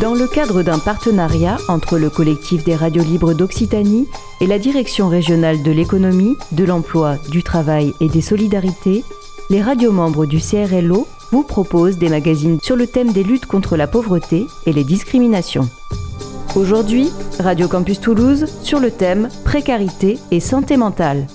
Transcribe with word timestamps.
Dans 0.00 0.14
le 0.14 0.26
cadre 0.26 0.62
d'un 0.62 0.80
partenariat 0.80 1.56
entre 1.68 1.98
le 1.98 2.10
collectif 2.10 2.64
des 2.64 2.74
radios 2.74 3.04
libres 3.04 3.32
d'Occitanie 3.32 4.08
et 4.40 4.46
la 4.46 4.58
direction 4.58 5.08
régionale 5.08 5.62
de 5.62 5.70
l'économie, 5.70 6.36
de 6.52 6.64
l'emploi, 6.64 7.16
du 7.30 7.44
travail 7.44 7.94
et 8.00 8.08
des 8.08 8.20
solidarités, 8.20 9.04
les 9.50 9.62
radios 9.62 9.92
membres 9.92 10.26
du 10.26 10.38
CRLO 10.38 11.06
vous 11.30 11.42
proposent 11.44 11.98
des 11.98 12.08
magazines 12.08 12.58
sur 12.60 12.74
le 12.74 12.88
thème 12.88 13.12
des 13.12 13.22
luttes 13.22 13.46
contre 13.46 13.76
la 13.76 13.86
pauvreté 13.86 14.46
et 14.66 14.72
les 14.72 14.84
discriminations. 14.84 15.68
Aujourd'hui, 16.56 17.10
Radio 17.38 17.68
Campus 17.68 18.00
Toulouse 18.00 18.46
sur 18.62 18.80
le 18.80 18.90
thème 18.90 19.28
précarité 19.44 20.18
et 20.32 20.40
santé 20.40 20.76
mentale. 20.76 21.26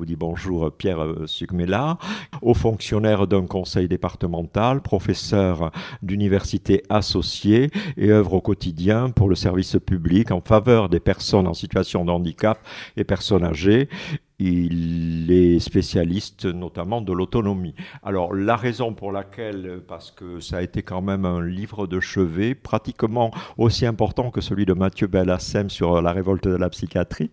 Vous 0.00 0.06
dis 0.06 0.16
bonjour 0.16 0.72
Pierre 0.72 1.04
euh, 1.04 1.26
Sugmela, 1.26 1.98
haut 2.40 2.54
fonctionnaire 2.54 3.26
d'un 3.26 3.44
conseil 3.44 3.86
départemental, 3.86 4.80
professeur 4.80 5.72
d'université 6.00 6.84
associé 6.88 7.68
et 7.98 8.10
œuvre 8.10 8.32
au 8.32 8.40
quotidien 8.40 9.10
pour 9.10 9.28
le 9.28 9.34
service 9.34 9.76
public 9.84 10.30
en 10.30 10.40
faveur 10.40 10.88
des 10.88 11.00
personnes 11.00 11.46
en 11.46 11.52
situation 11.52 12.06
de 12.06 12.12
handicap 12.12 12.58
et 12.96 13.04
personnes 13.04 13.44
âgées 13.44 13.90
il 14.40 15.30
est 15.30 15.58
spécialiste 15.60 16.46
notamment 16.46 17.00
de 17.02 17.12
l'autonomie. 17.12 17.74
Alors 18.02 18.34
la 18.34 18.56
raison 18.56 18.94
pour 18.94 19.12
laquelle, 19.12 19.82
parce 19.86 20.10
que 20.10 20.40
ça 20.40 20.58
a 20.58 20.62
été 20.62 20.82
quand 20.82 21.02
même 21.02 21.24
un 21.24 21.42
livre 21.42 21.86
de 21.86 22.00
chevet, 22.00 22.54
pratiquement 22.54 23.30
aussi 23.58 23.86
important 23.86 24.30
que 24.30 24.40
celui 24.40 24.64
de 24.64 24.72
Mathieu 24.72 25.06
Bellassem 25.06 25.68
sur 25.68 26.00
la 26.00 26.12
révolte 26.12 26.48
de 26.48 26.56
la 26.56 26.70
psychiatrie, 26.70 27.30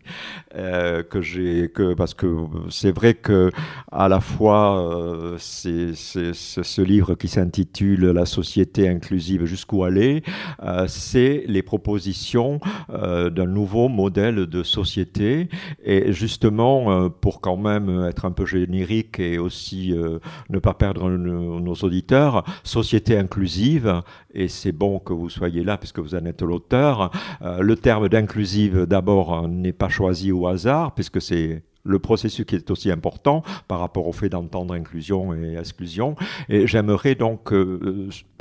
euh, 0.56 1.04
que 1.04 1.22
j'ai, 1.22 1.70
que 1.70 1.94
parce 1.94 2.14
que 2.14 2.28
c'est 2.70 2.92
vrai 2.92 3.14
que 3.14 3.52
à 3.92 4.10
la 4.10 4.20
fois 4.20 4.82
euh, 4.82 5.36
c'est, 5.40 5.94
ce 5.94 6.82
livre 6.82 7.16
qui 7.16 7.28
s'intitule 7.28 8.12
La 8.12 8.26
société 8.26 8.90
inclusive 8.90 9.46
jusqu'où 9.46 9.84
aller, 9.84 10.24
euh, 10.64 10.86
c'est 10.88 11.44
les 11.48 11.62
propositions 11.62 12.60
d'un 12.90 13.46
nouveau 13.46 13.88
modèle 13.88 14.48
de 14.48 14.64
société 14.64 15.50
et 15.84 16.12
justement 16.12 16.97
euh, 16.98 17.10
pour 17.10 17.42
quand 17.42 17.58
même 17.58 18.06
être 18.08 18.26
un 18.26 18.32
peu 18.32 18.46
générique 18.46 19.20
et 19.20 19.38
aussi 19.38 19.94
euh, 19.94 20.20
ne 20.50 20.60
pas 20.60 20.74
perdre 20.74 21.10
nos, 21.10 21.74
auditeurs, 21.76 22.44
société 22.64 23.18
inclusive, 23.18 24.02
et 24.34 24.48
c'est 24.48 24.72
bon 24.72 25.00
que 25.00 25.14
vous 25.14 25.30
soyez 25.30 25.64
là 25.64 25.78
puisque 25.78 26.00
vous 26.00 26.16
en 26.16 26.26
êtes 26.26 26.42
l'auteur. 26.42 27.12
Euh, 27.42 27.62
le 27.62 27.76
terme 27.76 28.10
d'inclusive, 28.10 28.86
d'abord, 28.86 29.48
n'est 29.48 29.74
pas 29.74 29.90
choisi 29.90 30.32
au 30.32 30.48
hasard, 30.48 30.94
puisque 30.94 31.22
c'est 31.22 31.64
le 31.84 32.00
processus 32.00 32.46
qui 32.46 32.56
est 32.56 32.70
aussi 32.70 32.92
important 32.92 33.44
par 33.68 33.80
rapport 33.80 34.08
au 34.08 34.12
fait 34.12 34.28
d'entendre 34.28 34.74
inclusion 34.74 35.34
et 35.34 35.58
exclusion. 35.58 36.16
Et 36.50 36.68
j'aimerais 36.68 37.16
donc, 37.16 37.54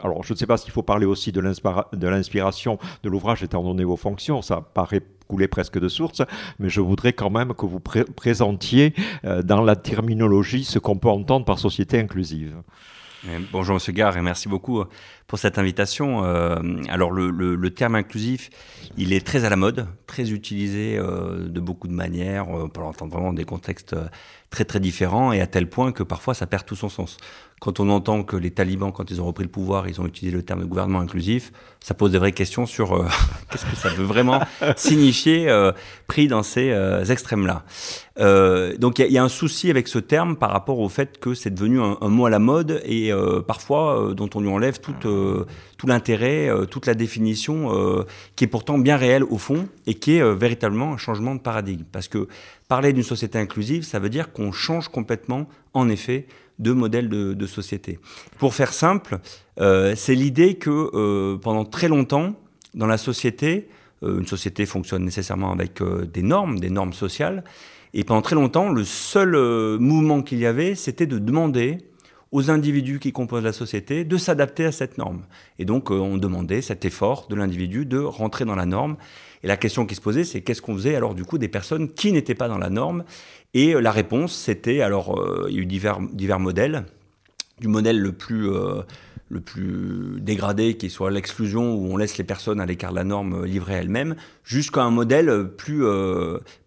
alors 0.03 0.25
je 0.25 0.33
ne 0.33 0.39
sais 0.39 0.47
pas 0.47 0.57
s'il 0.57 0.73
faut 0.73 0.83
parler 0.83 1.07
aussi 1.07 1.31
de 1.31 1.41
l'inspiration 1.41 2.79
de 3.05 3.09
l'ouvrage 3.09 3.45
étant 3.45 3.63
donné 3.63 3.85
vos 3.85 3.97
fonctions, 3.97 4.43
ça 4.43 4.61
paraît 4.61 5.03
couler 5.27 5.49
presque 5.49 5.79
de 5.79 5.89
source, 5.89 6.23
mais 6.59 6.69
je 6.69 6.81
voudrais 6.81 7.13
quand 7.13 7.31
même 7.31 7.55
que 7.55 7.67
vous 7.67 7.81
présentiez 7.81 8.95
euh, 9.25 9.43
dans 9.43 9.63
la 9.63 9.77
terminologie 9.77 10.65
ce 10.65 10.79
qu'on 10.79 10.97
peut 10.97 11.09
entendre 11.09 11.45
par 11.45 11.59
société 11.59 11.99
inclusive. 11.99 12.57
Bonjour 13.51 13.75
Monsieur 13.75 13.93
Gare 13.93 14.17
et 14.17 14.23
merci 14.23 14.49
beaucoup 14.49 14.81
euh, 14.81 14.89
pour 15.27 15.41
cette 15.41 15.59
invitation. 15.59 16.25
Euh, 16.25 16.57
alors 16.89 17.11
le, 17.11 17.71
terme 17.71 17.97
inclusif, 17.97 18.51
il 18.97 19.13
est 19.13 19.27
très 19.27 19.45
à 19.45 19.51
la 19.51 19.57
mode, 19.57 19.89
très 20.07 20.31
utilisé 20.31 20.97
de 20.97 21.61
beaucoup 21.61 21.89
de 21.89 21.93
manières, 21.93 22.47
pour 22.73 22.85
l'entendre 22.85 23.13
vraiment 23.13 23.29
dans 23.29 23.35
des 23.35 23.45
contextes 23.45 23.97
très 24.51 24.65
très 24.65 24.79
différents 24.79 25.33
et 25.33 25.41
à 25.41 25.49
tel 25.49 25.69
point 25.69 25.91
que 25.91 26.05
parfois 26.05 26.35
ça 26.35 26.47
perd 26.47 26.65
tout 26.65 26.77
son 26.77 26.89
sens. 26.89 27.17
Quand 27.59 27.81
on 27.81 27.89
entend 27.89 28.23
que 28.23 28.37
les 28.37 28.51
talibans, 28.51 28.93
quand 28.93 29.11
ils 29.11 29.21
ont 29.23 29.25
repris 29.25 29.45
le 29.45 29.51
pouvoir, 29.51 29.89
ils 29.89 29.99
ont 29.99 30.07
utilisé 30.07 30.37
le 30.37 30.43
terme 30.43 30.61
de 30.61 30.67
gouvernement 30.67 31.01
inclusif, 31.01 31.53
ça 31.81 31.95
pose 31.95 32.13
des 32.13 32.19
vraies 32.19 32.33
questions 32.33 32.67
sur 32.67 32.93
euh, 32.93 33.07
qu'est-ce 33.51 33.65
que 33.65 33.77
ça 33.77 33.89
veut 33.89 34.05
vraiment 34.05 34.41
signifier 34.77 35.49
euh, 35.49 35.73
pris 36.07 36.29
dans 36.29 36.43
ces 36.43 36.71
euh, 36.71 37.03
extrêmes-là. 37.05 37.65
donc 38.79 38.99
il 38.99 39.11
y, 39.11 39.19
a 39.19 39.25
un 39.25 39.31
souci 39.31 39.71
avec 39.71 39.89
ce 39.89 39.99
terme 39.99 40.37
par 40.37 40.51
rapport 40.51 40.81
au 40.81 40.91
fait 40.91 41.19
que 41.19 41.33
c'est 41.33 41.51
devenu 41.51 41.81
un, 41.81 42.09
mot 42.09 42.27
à 42.27 42.31
la 42.31 42.39
mode 42.39 42.83
et 42.85 43.13
parfois 43.47 44.13
dont 44.15 44.31
on 44.35 44.41
lui 44.41 44.49
enlève 44.49 44.81
tout, 44.81 44.95
tout 45.03 45.87
l'intérêt, 45.87 46.51
toute 46.71 46.87
la 46.87 46.95
définition 46.95 48.05
qui 48.35 48.45
est 48.45 48.49
pourtant 48.49 48.79
bien 48.79 48.97
réelle 48.97 49.25
au 49.25 49.37
fond 49.37 49.69
et 49.87 49.95
qui 49.95 50.17
est 50.17 50.35
véritablement 50.35 50.95
un 50.95 50.97
changement 50.97 51.35
de 51.35 51.41
paradigme. 51.41 51.85
Parce 51.93 52.09
que 52.09 52.27
parler 52.69 52.95
d'une 52.95 53.03
société 53.03 53.39
inclusive, 53.39 53.85
ça 53.85 53.99
veut 53.99 54.09
dire 54.09 54.33
qu'on 54.33 54.51
change 54.51 54.89
complètement, 54.89 55.47
en 55.75 55.91
effet, 55.91 56.27
de 56.59 56.73
modèle 56.73 57.09
de, 57.09 57.47
société. 57.47 57.99
Pour 58.39 58.55
faire 58.55 58.73
simple, 58.73 59.19
euh, 59.61 59.95
c'est 59.97 60.15
l'idée 60.15 60.55
que 60.55 60.71
euh, 60.71 61.37
pendant 61.39 61.65
très 61.65 61.89
longtemps, 61.89 62.35
dans 62.75 62.87
la 62.87 62.99
société, 62.99 63.69
euh, 64.03 64.19
une 64.19 64.27
société 64.27 64.67
fonctionne 64.67 65.05
nécessairement 65.05 65.53
avec 65.53 65.83
des 65.83 66.23
normes, 66.23 66.59
des 66.59 66.71
normes 66.71 66.93
sociales, 66.93 67.45
et 67.95 68.05
pendant 68.05 68.23
très 68.23 68.35
longtemps, 68.35 68.71
le 68.71 68.85
seul 68.85 69.37
mouvement 69.79 70.23
qu'il 70.23 70.39
y 70.39 70.47
avait, 70.47 70.75
c'était 70.75 71.07
de 71.07 71.19
demander 71.19 71.79
aux 72.33 72.51
individus 72.51 72.99
qui 72.99 73.13
composent 73.13 73.45
la 73.45 73.53
société 73.53 74.05
de 74.05 74.17
s'adapter 74.17 74.65
à 74.65 74.73
cette 74.73 74.99
norme. 74.99 75.23
Et 75.59 75.65
donc, 75.65 75.91
on 75.91 76.17
demandait 76.17 76.61
cet 76.61 76.85
effort 76.85 77.27
de 77.29 77.37
l'individu 77.37 77.87
de 77.87 77.99
rentrer 77.99 78.45
dans 78.45 78.57
la 78.57 78.67
norme. 78.67 78.97
Et 79.43 79.47
la 79.47 79.57
question 79.57 79.87
qui 79.87 79.95
se 79.95 80.01
posait, 80.01 80.25
c'est 80.25 80.41
qu'est-ce 80.41 80.61
qu'on 80.61 80.75
faisait 80.75 80.97
alors 80.97 81.15
du 81.15 81.25
coup 81.25 81.39
des 81.39 81.49
personnes 81.49 81.89
qui 81.89 82.13
n'étaient 82.13 82.35
pas 82.35 82.49
dans 82.49 82.59
la 82.59 82.71
norme? 82.71 83.05
Et 83.55 83.75
euh, 83.75 83.81
la 83.81 83.91
réponse, 83.91 84.35
c'était, 84.35 84.81
alors 84.81 85.19
euh, 85.19 85.47
il 85.49 85.55
y 85.55 85.59
a 85.59 85.63
eu 85.63 85.67
divers, 85.67 86.01
divers 86.13 86.41
modèles, 86.41 86.85
du 87.61 87.69
modèle 87.69 87.99
le 87.99 88.13
plus, 88.13 88.51
euh, 88.51 88.83
le 89.29 89.41
plus 89.41 90.21
dégradé, 90.21 90.77
qui 90.77 90.91
soit 90.91 91.11
l'exclusion, 91.11 91.75
où 91.75 91.93
on 91.93 91.97
laisse 91.97 92.19
les 92.19 92.25
personnes 92.25 92.61
à 92.61 92.67
l'écart 92.67 92.91
de 92.91 92.97
la 92.97 93.05
norme 93.05 93.45
livrées 93.45 93.75
elles-mêmes, 93.75 94.17
jusqu'à 94.45 94.83
un 94.83 94.91
modèle 94.91 95.49
plus 95.57 95.85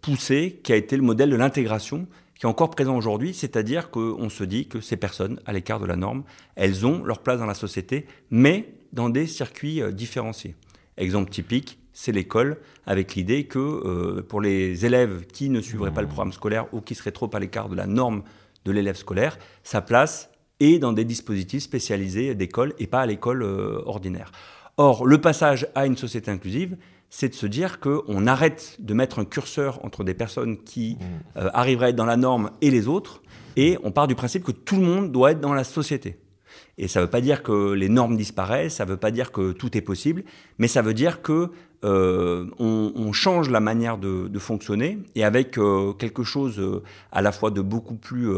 poussé, 0.01 0.59
qui 0.63 0.73
a 0.73 0.75
été 0.75 0.97
le 0.97 1.03
modèle 1.03 1.29
de 1.29 1.35
l'intégration, 1.35 2.07
qui 2.39 2.45
est 2.45 2.49
encore 2.49 2.71
présent 2.71 2.95
aujourd'hui, 2.95 3.33
c'est-à-dire 3.33 3.91
qu'on 3.91 4.29
se 4.29 4.45
dit 4.45 4.67
que 4.67 4.79
ces 4.79 4.95
personnes, 4.95 5.41
à 5.45 5.51
l'écart 5.51 5.79
de 5.79 5.85
la 5.85 5.97
norme, 5.97 6.23
elles 6.55 6.85
ont 6.85 7.03
leur 7.03 7.19
place 7.19 7.37
dans 7.37 7.45
la 7.45 7.53
société, 7.53 8.07
mais 8.31 8.73
dans 8.93 9.09
des 9.09 9.27
circuits 9.27 9.81
différenciés. 9.91 10.55
Exemple 10.97 11.29
typique, 11.29 11.79
c'est 11.91 12.13
l'école, 12.13 12.57
avec 12.85 13.15
l'idée 13.15 13.43
que 13.43 13.59
euh, 13.59 14.21
pour 14.21 14.39
les 14.39 14.85
élèves 14.85 15.25
qui 15.27 15.49
ne 15.49 15.59
suivraient 15.59 15.93
pas 15.93 16.01
le 16.01 16.07
programme 16.07 16.31
scolaire 16.31 16.73
ou 16.73 16.79
qui 16.79 16.95
seraient 16.95 17.11
trop 17.11 17.29
à 17.33 17.39
l'écart 17.39 17.67
de 17.67 17.75
la 17.75 17.87
norme 17.87 18.23
de 18.63 18.71
l'élève 18.71 18.95
scolaire, 18.95 19.37
sa 19.63 19.81
place 19.81 20.29
est 20.61 20.79
dans 20.79 20.93
des 20.93 21.03
dispositifs 21.03 21.63
spécialisés 21.63 22.35
d'école 22.35 22.73
et 22.79 22.87
pas 22.87 23.01
à 23.01 23.05
l'école 23.05 23.43
euh, 23.43 23.81
ordinaire. 23.85 24.31
Or, 24.77 25.05
le 25.05 25.19
passage 25.19 25.67
à 25.75 25.85
une 25.85 25.97
société 25.97 26.31
inclusive, 26.31 26.77
c'est 27.09 27.29
de 27.29 27.33
se 27.33 27.45
dire 27.45 27.79
qu'on 27.79 28.27
arrête 28.27 28.77
de 28.79 28.93
mettre 28.93 29.19
un 29.19 29.25
curseur 29.25 29.83
entre 29.83 30.03
des 30.03 30.13
personnes 30.13 30.57
qui 30.57 30.97
mmh. 30.99 31.37
euh, 31.39 31.49
arriveraient 31.53 31.87
à 31.87 31.89
être 31.89 31.95
dans 31.95 32.05
la 32.05 32.17
norme 32.17 32.51
et 32.61 32.71
les 32.71 32.87
autres, 32.87 33.21
et 33.55 33.77
on 33.83 33.91
part 33.91 34.07
du 34.07 34.15
principe 34.15 34.43
que 34.43 34.51
tout 34.51 34.75
le 34.75 34.83
monde 34.85 35.11
doit 35.11 35.31
être 35.31 35.41
dans 35.41 35.53
la 35.53 35.63
société. 35.63 36.17
Et 36.77 36.87
ça 36.87 36.99
ne 36.99 37.05
veut 37.05 37.09
pas 37.09 37.21
dire 37.21 37.43
que 37.43 37.73
les 37.73 37.89
normes 37.89 38.15
disparaissent, 38.15 38.75
ça 38.75 38.85
ne 38.85 38.91
veut 38.91 38.97
pas 38.97 39.11
dire 39.11 39.31
que 39.31 39.51
tout 39.51 39.77
est 39.77 39.81
possible, 39.81 40.23
mais 40.57 40.67
ça 40.67 40.81
veut 40.81 40.93
dire 40.93 41.21
que 41.21 41.51
euh, 41.85 42.45
on, 42.59 43.13
change 43.13 43.49
la 43.49 43.59
manière 43.59 43.97
de, 43.97 44.39
fonctionner 44.39 44.99
et 45.15 45.23
avec 45.23 45.57
euh, 45.57 45.93
quelque 45.93 46.23
chose 46.23 46.59
euh, 46.59 46.83
à 47.11 47.21
la 47.21 47.31
fois 47.31 47.51
de 47.51 47.61
beaucoup 47.61 47.95
plus 47.95 48.29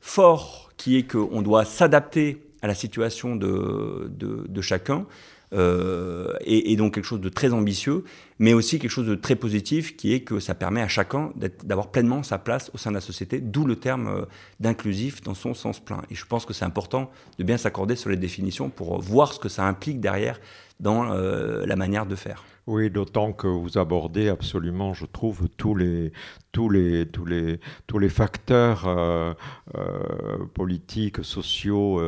fort 0.00 0.72
qui 0.76 0.96
est 0.96 1.02
qu'on 1.10 1.42
doit 1.42 1.64
s'adapter 1.64 2.42
à 2.62 2.66
la 2.66 2.74
situation 2.74 3.36
de, 3.36 4.10
de 4.16 4.60
chacun 4.60 5.06
euh, 5.54 6.32
et, 6.44 6.74
donc 6.76 6.94
quelque 6.94 7.04
chose 7.04 7.20
de 7.20 7.28
très 7.28 7.52
ambitieux, 7.52 8.04
mais 8.38 8.52
aussi 8.52 8.78
quelque 8.78 8.90
chose 8.90 9.06
de 9.06 9.14
très 9.14 9.36
positif 9.36 9.96
qui 9.96 10.12
est 10.12 10.20
que 10.20 10.40
ça 10.40 10.54
permet 10.54 10.82
à 10.82 10.88
chacun 10.88 11.32
d'avoir 11.62 11.90
pleinement 11.90 12.22
sa 12.22 12.38
place 12.38 12.70
au 12.74 12.78
sein 12.78 12.90
de 12.90 12.96
la 12.96 13.00
société, 13.00 13.40
d'où 13.40 13.64
le 13.64 13.76
terme 13.76 14.08
euh, 14.08 14.24
d'inclusif 14.60 15.22
dans 15.22 15.34
son 15.34 15.54
sens 15.54 15.80
plein. 15.80 16.02
Et 16.10 16.14
je 16.14 16.26
pense 16.26 16.44
que 16.44 16.52
c'est 16.52 16.64
important 16.64 17.10
de 17.38 17.44
bien 17.44 17.56
s'accorder 17.56 17.96
sur 17.96 18.10
les 18.10 18.16
définitions 18.16 18.68
pour 18.68 19.00
voir 19.00 19.32
ce 19.32 19.38
que 19.38 19.48
ça 19.48 19.64
implique 19.64 20.00
derrière 20.00 20.40
dans 20.80 21.12
euh, 21.12 21.64
la 21.66 21.76
manière 21.76 22.06
de 22.06 22.16
faire. 22.16 22.44
Oui, 22.66 22.90
d'autant 22.90 23.32
que 23.32 23.46
vous 23.46 23.78
abordez 23.78 24.28
absolument, 24.28 24.94
je 24.94 25.06
trouve, 25.06 25.48
tous 25.56 25.74
les, 25.74 26.12
tous 26.52 26.70
les, 26.70 27.06
tous 27.06 27.26
les, 27.26 27.60
tous 27.86 27.98
les 27.98 28.08
facteurs 28.08 28.84
euh, 28.86 29.34
euh, 29.76 30.46
politiques, 30.54 31.24
sociaux, 31.24 32.00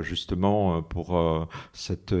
justement, 0.00 0.82
pour 0.82 1.48
cette, 1.72 2.14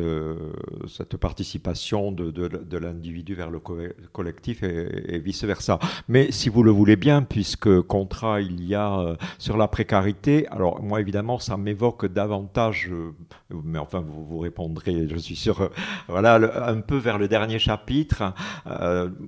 cette 0.88 1.16
participation 1.16 2.12
de, 2.12 2.30
de, 2.30 2.78
l'individu 2.78 3.34
vers 3.34 3.50
le 3.50 3.60
collectif 3.60 4.62
et, 4.62 5.18
vice-versa. 5.18 5.78
Mais 6.08 6.32
si 6.32 6.48
vous 6.48 6.62
le 6.62 6.70
voulez 6.70 6.96
bien, 6.96 7.22
puisque 7.22 7.80
contrat 7.82 8.40
il 8.40 8.64
y 8.64 8.74
a 8.74 8.98
euh, 8.98 9.16
sur 9.38 9.56
la 9.56 9.68
précarité, 9.68 10.46
alors 10.48 10.82
moi 10.82 11.00
évidemment 11.00 11.38
ça 11.38 11.56
m'évoque 11.56 12.06
davantage, 12.06 12.90
euh, 12.90 13.12
mais 13.64 13.78
enfin 13.78 14.00
vous, 14.00 14.24
vous 14.24 14.38
répondrez, 14.38 15.08
je 15.08 15.16
suis 15.16 15.36
sûr, 15.36 15.70
voilà, 16.08 16.66
un 16.66 16.80
peu 16.80 16.96
vers 16.96 17.18
le 17.18 17.28
dernier 17.28 17.58
chapitre. 17.62 18.34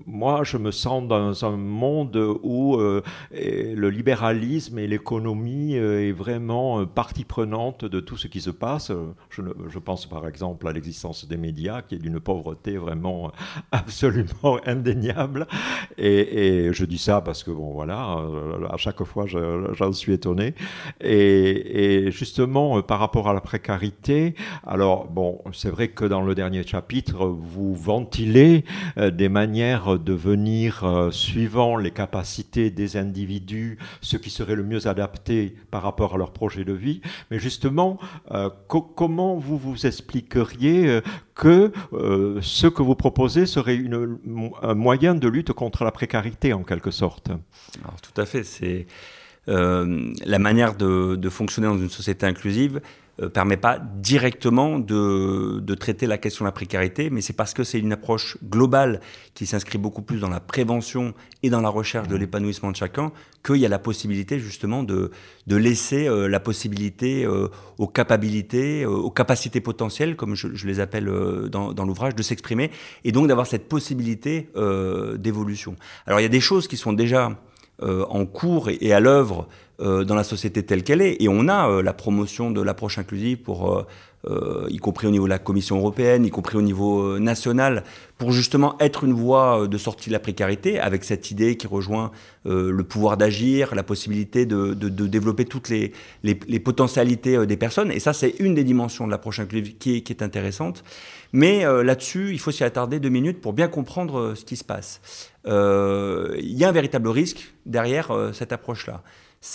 moi 0.06 0.42
je 0.44 0.58
me 0.58 0.70
sens 0.70 1.06
dans 1.06 1.44
un 1.44 1.56
monde 1.56 2.16
où 2.42 2.76
le 2.76 3.88
libéralisme 3.88 4.78
et 4.78 4.86
l'économie 4.86 5.74
est 5.74 6.12
vraiment 6.12 6.84
partie 6.86 7.24
prenante 7.24 7.84
de 7.84 8.00
tout 8.00 8.16
ce 8.16 8.26
qui 8.26 8.40
se 8.40 8.50
passe. 8.50 8.92
Je, 9.30 9.78
pense 9.78 10.06
par 10.06 10.26
exemple 10.26 10.66
à 10.66 10.72
l'existence 10.72 11.26
des 11.26 11.36
médias 11.36 11.82
qui 11.82 11.94
est 11.96 11.98
d'une 11.98 12.20
pauvreté 12.20 12.76
vraiment 12.76 13.32
absolument 13.72 14.58
indéniable. 14.66 15.46
Et, 15.98 16.70
je 16.72 16.84
dis 16.84 16.98
ça 16.98 17.20
parce 17.20 17.44
que, 17.44 17.50
bon, 17.50 17.72
voilà, 17.72 18.18
euh, 18.18 18.66
à 18.68 18.76
chaque 18.76 19.02
fois, 19.04 19.26
j'en 19.26 19.92
suis 19.92 20.12
étonné. 20.12 20.54
Et, 21.00 22.10
justement, 22.10 22.78
euh, 22.78 22.82
par 22.82 22.98
rapport 22.98 23.28
à 23.28 23.34
la 23.34 23.40
précarité, 23.40 24.34
alors, 24.66 25.06
bon, 25.06 25.40
c'est 25.52 25.70
vrai 25.70 25.88
que 25.88 26.04
dans 26.04 26.22
le 26.22 26.34
dernier 26.34 26.66
chapitre, 26.66 27.26
vous 27.26 27.74
ventilez 27.74 28.23
euh, 28.98 29.10
des 29.10 29.28
manières 29.28 29.98
de 29.98 30.12
venir, 30.12 31.08
suivant 31.10 31.76
les 31.76 31.90
capacités 31.90 32.70
des 32.70 32.96
individus, 32.96 33.78
ce 34.00 34.16
qui 34.16 34.30
serait 34.30 34.56
le 34.56 34.64
mieux 34.64 34.86
adapté 34.86 35.54
par 35.70 35.82
rapport 35.82 36.14
à 36.14 36.18
leur 36.18 36.32
projet 36.32 36.64
de 36.64 36.72
vie. 36.72 37.00
Mais 37.30 37.38
justement, 37.38 37.98
comment 38.96 39.36
vous 39.36 39.58
vous 39.58 39.86
expliqueriez 39.86 41.00
que 41.34 41.72
euh, 41.92 42.38
ce 42.40 42.66
que 42.66 42.82
vous 42.82 42.94
proposez 42.94 43.46
serait 43.46 43.80
un 44.62 44.74
moyen 44.74 45.14
de 45.14 45.28
lutte 45.28 45.52
contre 45.52 45.84
la 45.84 45.90
précarité 45.90 46.52
en 46.52 46.62
quelque 46.62 46.90
sorte? 46.90 47.30
Tout 48.02 48.20
à 48.20 48.24
fait, 48.24 48.44
c'est 48.44 48.86
euh, 49.48 50.12
la 50.24 50.38
manière 50.38 50.74
de, 50.76 51.28
fonctionner 51.28 51.68
dans 51.68 51.78
une 51.78 51.90
société 51.90 52.24
inclusive 52.26 52.80
euh, 53.22 53.28
permet 53.28 53.56
pas 53.56 53.78
directement 53.78 54.80
de, 54.80 55.60
de, 55.60 55.74
traiter 55.76 56.08
la 56.08 56.18
question 56.18 56.44
de 56.44 56.48
la 56.48 56.52
précarité, 56.52 57.10
mais 57.10 57.20
c'est 57.20 57.32
parce 57.32 57.54
que 57.54 57.62
c'est 57.62 57.78
une 57.78 57.92
approche 57.92 58.36
globale 58.42 59.00
qui 59.34 59.46
s'inscrit 59.46 59.78
beaucoup 59.78 60.02
plus 60.02 60.18
dans 60.18 60.28
la 60.28 60.40
prévention 60.40 61.14
et 61.44 61.48
dans 61.48 61.60
la 61.60 61.68
recherche 61.68 62.08
de 62.08 62.16
l'épanouissement 62.16 62.72
de 62.72 62.76
chacun 62.76 63.12
qu'il 63.44 63.56
y 63.56 63.66
a 63.66 63.68
la 63.68 63.78
possibilité 63.78 64.40
justement 64.40 64.82
de, 64.82 65.12
de 65.46 65.56
laisser 65.56 66.08
euh, 66.08 66.26
la 66.26 66.40
possibilité 66.40 67.24
euh, 67.24 67.46
aux 67.78 67.86
capacités, 67.86 68.84
aux 68.84 69.10
capacités 69.10 69.60
potentielles, 69.60 70.16
comme 70.16 70.34
je, 70.34 70.48
je 70.52 70.66
les 70.66 70.80
appelle 70.80 71.08
dans, 71.52 71.72
dans 71.72 71.84
l'ouvrage, 71.84 72.16
de 72.16 72.22
s'exprimer 72.22 72.72
et 73.04 73.12
donc 73.12 73.28
d'avoir 73.28 73.46
cette 73.46 73.68
possibilité 73.68 74.48
d'évolution. 75.18 75.76
Alors 76.06 76.18
il 76.18 76.24
y 76.24 76.26
a 76.26 76.30
des 76.30 76.40
choses 76.40 76.66
qui 76.66 76.76
sont 76.76 76.92
déjà 76.92 77.30
en 77.80 78.24
cours 78.26 78.70
et, 78.70 78.78
et 78.80 78.92
à 78.92 79.00
l'œuvre 79.00 79.48
euh, 79.80 80.04
dans 80.04 80.14
la 80.14 80.22
société 80.22 80.62
telle 80.62 80.84
qu'elle 80.84 81.02
est. 81.02 81.20
Et 81.20 81.28
on 81.28 81.48
a 81.48 81.68
euh, 81.68 81.82
la 81.82 81.92
promotion 81.92 82.52
de 82.52 82.62
l'approche 82.62 82.96
inclusive 82.98 83.38
pour 83.38 83.84
euh, 84.26 84.66
y 84.70 84.78
compris 84.78 85.06
au 85.06 85.10
niveau 85.10 85.24
de 85.24 85.30
la 85.30 85.38
Commission 85.38 85.78
européenne, 85.78 86.24
y 86.24 86.30
compris 86.30 86.56
au 86.56 86.62
niveau 86.62 87.18
national, 87.18 87.84
pour 88.18 88.32
justement 88.32 88.76
être 88.80 89.04
une 89.04 89.12
voie 89.12 89.66
de 89.66 89.78
sortie 89.78 90.08
de 90.08 90.12
la 90.12 90.20
précarité, 90.20 90.78
avec 90.78 91.04
cette 91.04 91.30
idée 91.30 91.56
qui 91.56 91.66
rejoint 91.66 92.10
le 92.44 92.82
pouvoir 92.82 93.16
d'agir, 93.16 93.74
la 93.74 93.82
possibilité 93.82 94.46
de, 94.46 94.74
développer 94.88 95.44
toutes 95.44 95.68
les, 95.68 95.92
potentialités 96.60 97.44
des 97.46 97.56
personnes. 97.56 97.90
Et 97.90 97.98
ça, 97.98 98.12
c'est 98.12 98.34
une 98.38 98.54
des 98.54 98.62
dimensions 98.62 99.06
de 99.06 99.10
l'approche 99.10 99.40
inclusive 99.40 99.76
qui 99.78 100.02
qui 100.02 100.12
est 100.12 100.22
intéressante. 100.22 100.84
Mais 101.32 101.64
là-dessus, 101.82 102.30
il 102.32 102.38
faut 102.38 102.52
s'y 102.52 102.62
attarder 102.62 103.00
deux 103.00 103.08
minutes 103.08 103.40
pour 103.40 103.52
bien 103.52 103.66
comprendre 103.66 104.34
ce 104.36 104.44
qui 104.44 104.56
se 104.56 104.64
passe. 104.64 105.00
Il 105.46 106.56
y 106.56 106.64
a 106.64 106.68
un 106.68 106.72
véritable 106.72 107.08
risque 107.08 107.52
derrière 107.66 108.12
cette 108.32 108.52
approche-là 108.52 109.02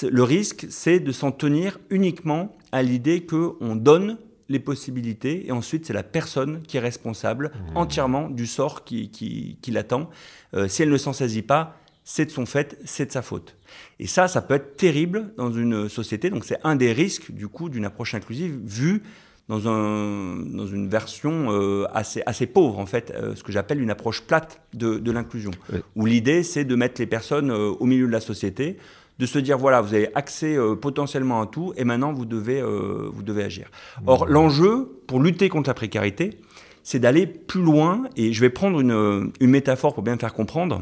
le 0.10 0.24
risque, 0.24 0.68
c'est 0.69 1.00
de 1.00 1.12
s'en 1.12 1.31
tenir 1.31 1.80
uniquement 1.89 2.56
à 2.72 2.83
l'idée 2.83 3.25
qu'on 3.25 3.75
donne 3.75 4.18
les 4.50 4.60
possibilités 4.60 5.48
et 5.48 5.51
ensuite 5.51 5.86
c'est 5.86 5.94
la 5.94 6.04
personne 6.04 6.62
qui 6.63 6.78
est 6.78 6.81
responsable 6.81 7.51
mmh. 7.54 7.78
entièrement 7.78 8.30
du 8.30 8.48
sort 8.48 8.84
qui, 8.84 9.10
qui, 9.10 9.72
l'attend. 9.72 10.10
Euh, 10.56 10.68
si 10.68 10.81
elle 10.81 10.90
ne 10.90 10.98
s'en 10.98 11.13
saisit 11.13 11.44
pas, 11.44 11.78
c'est 12.04 12.25
de 12.25 12.31
son 12.31 12.48
fait, 12.48 12.78
c'est 12.86 13.06
de 13.06 13.12
sa 13.12 13.22
faute. 13.22 13.56
Et 14.00 14.07
ça, 14.07 14.28
ça 14.28 14.42
peut 14.42 14.56
être 14.56 14.75
terrible 14.75 15.31
dans 15.38 15.51
une 15.51 15.88
société. 15.88 16.31
Donc 16.31 16.44
c'est 16.44 16.57
un 16.63 16.75
des 16.75 16.92
risques 16.92 17.31
du 17.31 17.48
coup 17.48 17.69
d'une 17.69 17.86
approche 17.86 18.16
inclusive 18.16 18.60
vue 18.66 19.04
dans, 19.48 19.68
un, 19.68 20.38
dans 20.38 20.68
une 20.68 20.90
version 20.90 21.51
euh, 21.51 21.86
assez, 21.94 22.22
assez 22.25 22.46
pauvre 22.46 22.80
en 22.80 22.86
fait, 22.86 23.12
euh, 23.16 23.36
ce 23.36 23.44
que 23.44 23.51
j'appelle 23.51 23.81
une 23.81 23.90
approche 23.90 24.22
plate 24.22 24.62
de, 24.74 24.98
de 24.98 25.12
l'inclusion, 25.12 25.51
où 25.96 26.06
l'idée 26.06 26.44
c'est 26.44 26.66
de 26.66 26.75
mettre 26.75 27.01
les 27.01 27.07
personnes 27.07 27.51
au 27.51 27.86
milieu 27.86 28.06
de 28.06 28.12
la 28.12 28.22
société 28.22 28.78
de 29.19 29.25
se 29.25 29.38
dire 29.38 29.57
voilà, 29.57 29.81
vous 29.81 29.94
avez 29.94 30.10
accès 30.16 30.56
euh, 30.56 30.75
potentiellement 30.75 31.42
à 31.42 31.45
tout 31.45 31.74
et 31.75 31.83
maintenant 31.83 32.13
vous 32.13 32.25
devez, 32.25 32.62
euh, 32.62 33.10
vous 33.12 33.21
devez 33.21 33.44
agir. 33.44 33.68
Or, 34.07 34.25
mmh. 34.25 34.31
l'enjeu 34.31 35.01
pour 35.07 35.19
lutter 35.19 35.50
contre 35.50 35.69
la 35.69 35.74
précarité, 35.74 36.39
c'est 36.83 37.00
d'aller 37.00 37.27
plus 37.27 37.62
loin 37.62 38.04
et 38.16 38.31
je 38.31 38.42
vais 38.42 38.50
prendre 38.50 38.80
une, 38.80 39.31
une, 39.39 39.50
métaphore 39.50 39.94
pour 39.94 40.04
bien 40.04 40.16
me 40.16 40.19
faire 40.19 40.33
comprendre. 40.33 40.81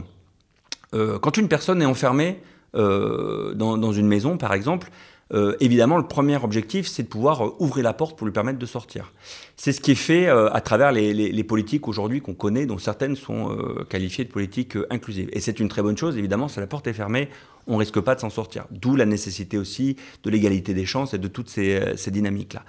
Euh, 0.94 1.18
quand 1.20 1.36
une 1.38 1.48
personne 1.48 1.82
est 1.82 1.86
enfermée 1.86 2.40
dans, 2.74 3.76
dans, 3.76 3.92
une 3.92 4.06
maison, 4.06 4.38
par 4.38 4.54
exemple, 4.54 4.92
euh, 5.34 5.56
évidemment, 5.60 5.98
le 5.98 6.08
premier 6.08 6.38
objectif, 6.42 6.88
c'est 6.88 7.04
de 7.04 7.08
pouvoir 7.08 7.46
euh, 7.46 7.56
ouvrir 7.60 7.84
la 7.84 7.94
porte 7.94 8.18
pour 8.18 8.26
lui 8.26 8.34
permettre 8.34 8.60
de 8.60 8.66
sortir. 8.66 9.14
C'est 9.56 9.72
ce 9.72 9.82
qui 9.82 9.92
est 9.92 9.96
fait 9.96 10.28
euh, 10.28 10.52
à 10.54 10.62
travers 10.62 10.92
les, 10.92 11.14
les, 11.14 11.32
les 11.32 11.44
politiques 11.44 11.88
aujourd'hui 11.88 12.22
qu'on 12.22 12.34
connaît, 12.34 12.66
dont 12.66 12.78
certaines 12.78 13.16
sont 13.16 13.58
qualifiées 13.90 14.26
de 14.26 14.32
politiques 14.32 14.78
inclusives. 14.90 15.30
Et 15.34 15.40
c'est 15.40 15.60
une 15.60 15.68
très 15.68 15.82
bonne 15.82 15.98
chose, 15.98 16.18
évidemment, 16.18 16.48
si 16.48 16.60
la 16.60 16.68
porte 16.68 16.88
est 16.88 16.94
fermée, 16.94 17.30
on 17.68 17.78
risque 17.78 18.00
pas 18.00 18.16
de 18.16 18.22
s'en 18.22 18.30
sortir. 18.30 18.66
D'où 18.72 18.96
la 18.96 19.06
nécessité 19.06 19.58
aussi 19.58 19.98
de 20.24 20.30
l'égalité 20.30 20.74
des 20.74 20.86
chances 20.86 21.14
et 21.14 21.18
de 21.18 21.28
toutes 21.28 21.50
ces, 21.50 21.82
ces 21.98 22.12
dynamiques-là. 22.12 22.64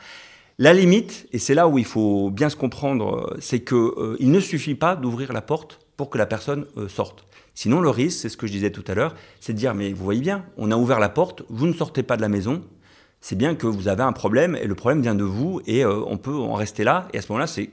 La 0.59 0.73
limite, 0.73 1.29
et 1.33 1.39
c'est 1.39 1.55
là 1.55 1.69
où 1.69 1.79
il 1.79 1.85
faut 1.85 2.31
bien 2.31 2.49
se 2.49 2.57
comprendre, 2.57 3.37
c'est 3.39 3.61
qu'il 3.61 4.17
il 4.19 4.33
ne 4.33 4.41
suffit 4.41 4.75
pas 4.75 4.97
d'ouvrir 4.97 5.33
la 5.33 5.43
porte 5.43 5.79
pour 5.99 6.09
que 6.09 6.17
la 6.17 6.25
personne 6.25 6.65
sorte. 6.89 7.27
Sinon, 7.55 7.81
le 7.81 7.91
risque, 7.91 8.21
c'est 8.21 8.29
ce 8.29 8.37
que 8.37 8.47
je 8.47 8.53
disais 8.53 8.71
tout 8.71 8.85
à 8.87 8.95
l'heure, 8.95 9.17
c'est 9.41 9.53
de 9.53 9.59
dire, 9.59 9.75
mais 9.75 9.93
vous 9.93 10.05
voyez 10.05 10.21
bien, 10.21 10.45
on 10.57 10.71
a 10.71 10.77
ouvert 10.77 11.01
la 11.01 11.09
porte, 11.09 11.43
vous 11.51 11.67
ne 11.67 11.73
sortez 11.73 12.05
pas 12.05 12.17
de 12.17 12.23
la 12.23 12.29
maison, 12.29 12.63
c'est 13.21 13.37
bien 13.37 13.57
que 13.57 13.67
vous 13.67 13.89
avez 13.89 14.05
un 14.05 14.13
problème, 14.13 14.57
et 14.57 14.69
le 14.69 14.77
problème 14.77 15.03
vient 15.03 15.17
de 15.17 15.25
vous, 15.25 15.61
et 15.67 15.85
euh, 15.85 16.01
on 16.07 16.19
peut 16.19 16.37
en 16.37 16.55
rester 16.55 16.85
là, 16.85 17.09
et 17.13 17.19
à 17.19 17.21
ce 17.21 17.33
moment-là, 17.33 17.49
c'est 17.49 17.71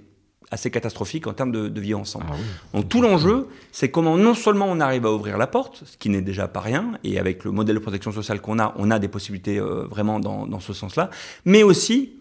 assez 0.49 0.71
catastrophique 0.71 1.27
en 1.27 1.33
termes 1.33 1.51
de, 1.51 1.67
de 1.67 1.81
vie 1.81 1.93
ensemble. 1.93 2.25
Ah 2.31 2.35
Donc 2.73 2.89
tout 2.89 3.03
l'enjeu, 3.03 3.47
c'est 3.71 3.91
comment 3.91 4.17
non 4.17 4.33
seulement 4.33 4.65
on 4.67 4.79
arrive 4.79 5.05
à 5.05 5.11
ouvrir 5.11 5.37
la 5.37 5.45
porte, 5.45 5.83
ce 5.85 5.97
qui 5.97 6.09
n'est 6.09 6.23
déjà 6.23 6.47
pas 6.47 6.61
rien, 6.61 6.93
et 7.03 7.19
avec 7.19 7.43
le 7.43 7.51
modèle 7.51 7.75
de 7.75 7.79
protection 7.79 8.11
sociale 8.11 8.41
qu'on 8.41 8.57
a, 8.57 8.73
on 8.77 8.89
a 8.89 8.97
des 8.97 9.07
possibilités 9.07 9.59
euh, 9.59 9.85
vraiment 9.87 10.19
dans, 10.19 10.47
dans 10.47 10.59
ce 10.59 10.73
sens-là, 10.73 11.11
mais 11.45 11.61
aussi 11.61 12.13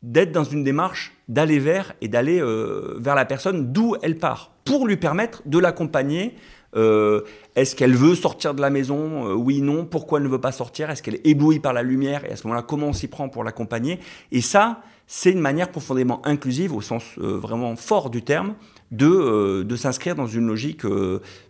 d'être 0.00 0.32
dans 0.32 0.44
une 0.44 0.64
démarche 0.64 1.12
d'aller 1.28 1.58
vers 1.58 1.94
et 2.00 2.08
d'aller 2.08 2.40
euh, 2.40 2.96
vers 2.98 3.14
la 3.14 3.26
personne 3.26 3.72
d'où 3.72 3.96
elle 4.02 4.18
part, 4.18 4.53
pour 4.64 4.86
lui 4.86 4.96
permettre 4.96 5.42
de 5.46 5.58
l'accompagner. 5.58 6.34
Euh, 6.76 7.20
est-ce 7.54 7.76
qu'elle 7.76 7.94
veut 7.94 8.14
sortir 8.14 8.54
de 8.54 8.60
la 8.60 8.70
maison? 8.70 9.28
Euh, 9.28 9.34
Oui, 9.34 9.60
non. 9.60 9.84
Pourquoi 9.84 10.18
elle 10.18 10.24
ne 10.24 10.30
veut 10.30 10.40
pas 10.40 10.52
sortir? 10.52 10.90
Est-ce 10.90 11.02
qu'elle 11.02 11.16
est 11.16 11.26
éblouie 11.26 11.60
par 11.60 11.72
la 11.72 11.82
lumière? 11.82 12.24
Et 12.24 12.32
à 12.32 12.36
ce 12.36 12.46
moment-là, 12.46 12.62
comment 12.62 12.88
on 12.88 12.92
s'y 12.92 13.06
prend 13.06 13.28
pour 13.28 13.44
l'accompagner? 13.44 14.00
Et 14.32 14.40
ça, 14.40 14.82
c'est 15.06 15.30
une 15.30 15.40
manière 15.40 15.70
profondément 15.70 16.20
inclusive, 16.26 16.74
au 16.74 16.80
sens 16.80 17.04
euh, 17.18 17.38
vraiment 17.38 17.76
fort 17.76 18.10
du 18.10 18.22
terme, 18.22 18.54
de, 18.90 19.62
de 19.62 19.76
s'inscrire 19.76 20.14
dans 20.14 20.26
une 20.26 20.46
logique 20.46 20.82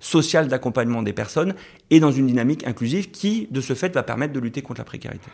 sociale 0.00 0.48
d'accompagnement 0.48 1.02
des 1.02 1.12
personnes 1.12 1.54
et 1.90 2.00
dans 2.00 2.10
une 2.10 2.26
dynamique 2.26 2.66
inclusive 2.66 3.10
qui, 3.10 3.48
de 3.50 3.60
ce 3.60 3.74
fait, 3.74 3.92
va 3.94 4.02
permettre 4.02 4.32
de 4.32 4.40
lutter 4.40 4.62
contre 4.62 4.80
la 4.80 4.84
précarité. 4.84 5.28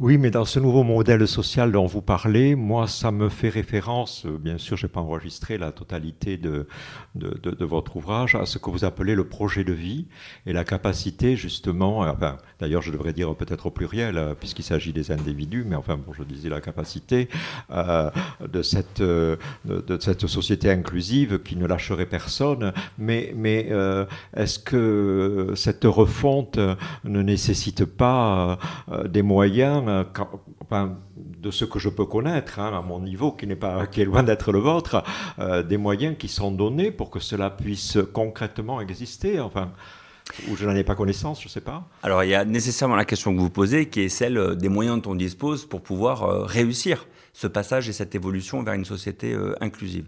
Oui, 0.00 0.16
mais 0.16 0.30
dans 0.30 0.46
ce 0.46 0.58
nouveau 0.58 0.82
modèle 0.82 1.28
social 1.28 1.72
dont 1.72 1.84
vous 1.84 2.00
parlez, 2.00 2.54
moi, 2.54 2.86
ça 2.88 3.10
me 3.10 3.28
fait 3.28 3.50
référence, 3.50 4.24
euh, 4.24 4.38
bien 4.38 4.56
sûr, 4.56 4.78
je 4.78 4.86
n'ai 4.86 4.90
pas 4.90 5.00
enregistré 5.02 5.58
la 5.58 5.72
totalité 5.72 6.38
de, 6.38 6.66
de, 7.16 7.64
votre 7.66 7.96
ouvrage, 7.96 8.34
à 8.34 8.46
ce 8.46 8.56
que 8.56 8.70
vous 8.70 8.86
appelez 8.86 9.14
le 9.14 9.28
projet 9.28 9.62
de 9.62 9.74
vie 9.74 10.06
et 10.46 10.54
la 10.54 10.64
capacité, 10.64 11.36
justement, 11.36 12.02
euh, 12.02 12.12
enfin, 12.12 12.38
d'ailleurs, 12.60 12.80
je 12.80 12.90
devrais 12.92 13.12
dire 13.12 13.34
peut-être 13.34 13.66
au 13.66 13.70
pluriel, 13.70 14.16
euh, 14.16 14.32
puisqu'il 14.34 14.62
s'agit 14.62 14.94
des 14.94 15.10
individus, 15.10 15.66
mais 15.68 15.76
enfin, 15.76 15.98
bon, 15.98 16.14
je 16.14 16.22
disais 16.22 16.48
la 16.48 16.62
capacité 16.62 17.28
de, 17.70 18.62
cette, 18.62 19.02
de, 19.02 19.38
cette 20.00 20.26
société 20.26 20.70
inclusive 20.70 21.42
qui 21.42 21.56
ne 21.56 21.66
lâcherait 21.66 22.06
personne, 22.06 22.72
mais, 22.96 23.34
mais 23.36 23.70
est-ce 24.34 24.58
que 24.58 25.52
cette 25.56 25.84
refonte 25.84 26.58
ne 27.04 27.22
nécessite 27.22 27.84
pas 27.84 28.58
des 29.06 29.22
moyens 29.22 29.89
euh, 29.90 30.86
de 31.16 31.50
ce 31.50 31.64
que 31.64 31.78
je 31.78 31.88
peux 31.88 32.04
connaître 32.04 32.58
hein, 32.58 32.76
à 32.76 32.82
mon 32.82 33.00
niveau, 33.00 33.32
qui 33.32 33.46
n'est 33.46 33.56
pas, 33.56 33.86
qui 33.90 34.02
est 34.02 34.04
loin 34.04 34.22
d'être 34.22 34.52
le 34.52 34.58
vôtre, 34.58 35.02
euh, 35.38 35.62
des 35.62 35.76
moyens 35.76 36.16
qui 36.18 36.28
sont 36.28 36.50
donnés 36.50 36.90
pour 36.90 37.10
que 37.10 37.18
cela 37.18 37.50
puisse 37.50 37.98
concrètement 38.12 38.80
exister. 38.80 39.40
Enfin. 39.40 39.72
Ou 40.48 40.56
je 40.56 40.64
n'en 40.64 40.76
ai 40.76 40.84
pas 40.84 40.94
connaissance, 40.94 41.40
je 41.40 41.46
ne 41.46 41.50
sais 41.50 41.60
pas. 41.60 41.88
Alors 42.04 42.22
il 42.22 42.30
y 42.30 42.36
a 42.36 42.44
nécessairement 42.44 42.94
la 42.94 43.04
question 43.04 43.34
que 43.34 43.40
vous 43.40 43.50
posez 43.50 43.88
qui 43.88 44.02
est 44.02 44.08
celle 44.08 44.54
des 44.54 44.68
moyens 44.68 45.02
dont 45.02 45.10
on 45.10 45.14
dispose 45.16 45.66
pour 45.66 45.82
pouvoir 45.82 46.46
réussir 46.46 47.08
ce 47.32 47.48
passage 47.48 47.88
et 47.88 47.92
cette 47.92 48.14
évolution 48.14 48.62
vers 48.62 48.74
une 48.74 48.84
société 48.84 49.36
inclusive. 49.60 50.04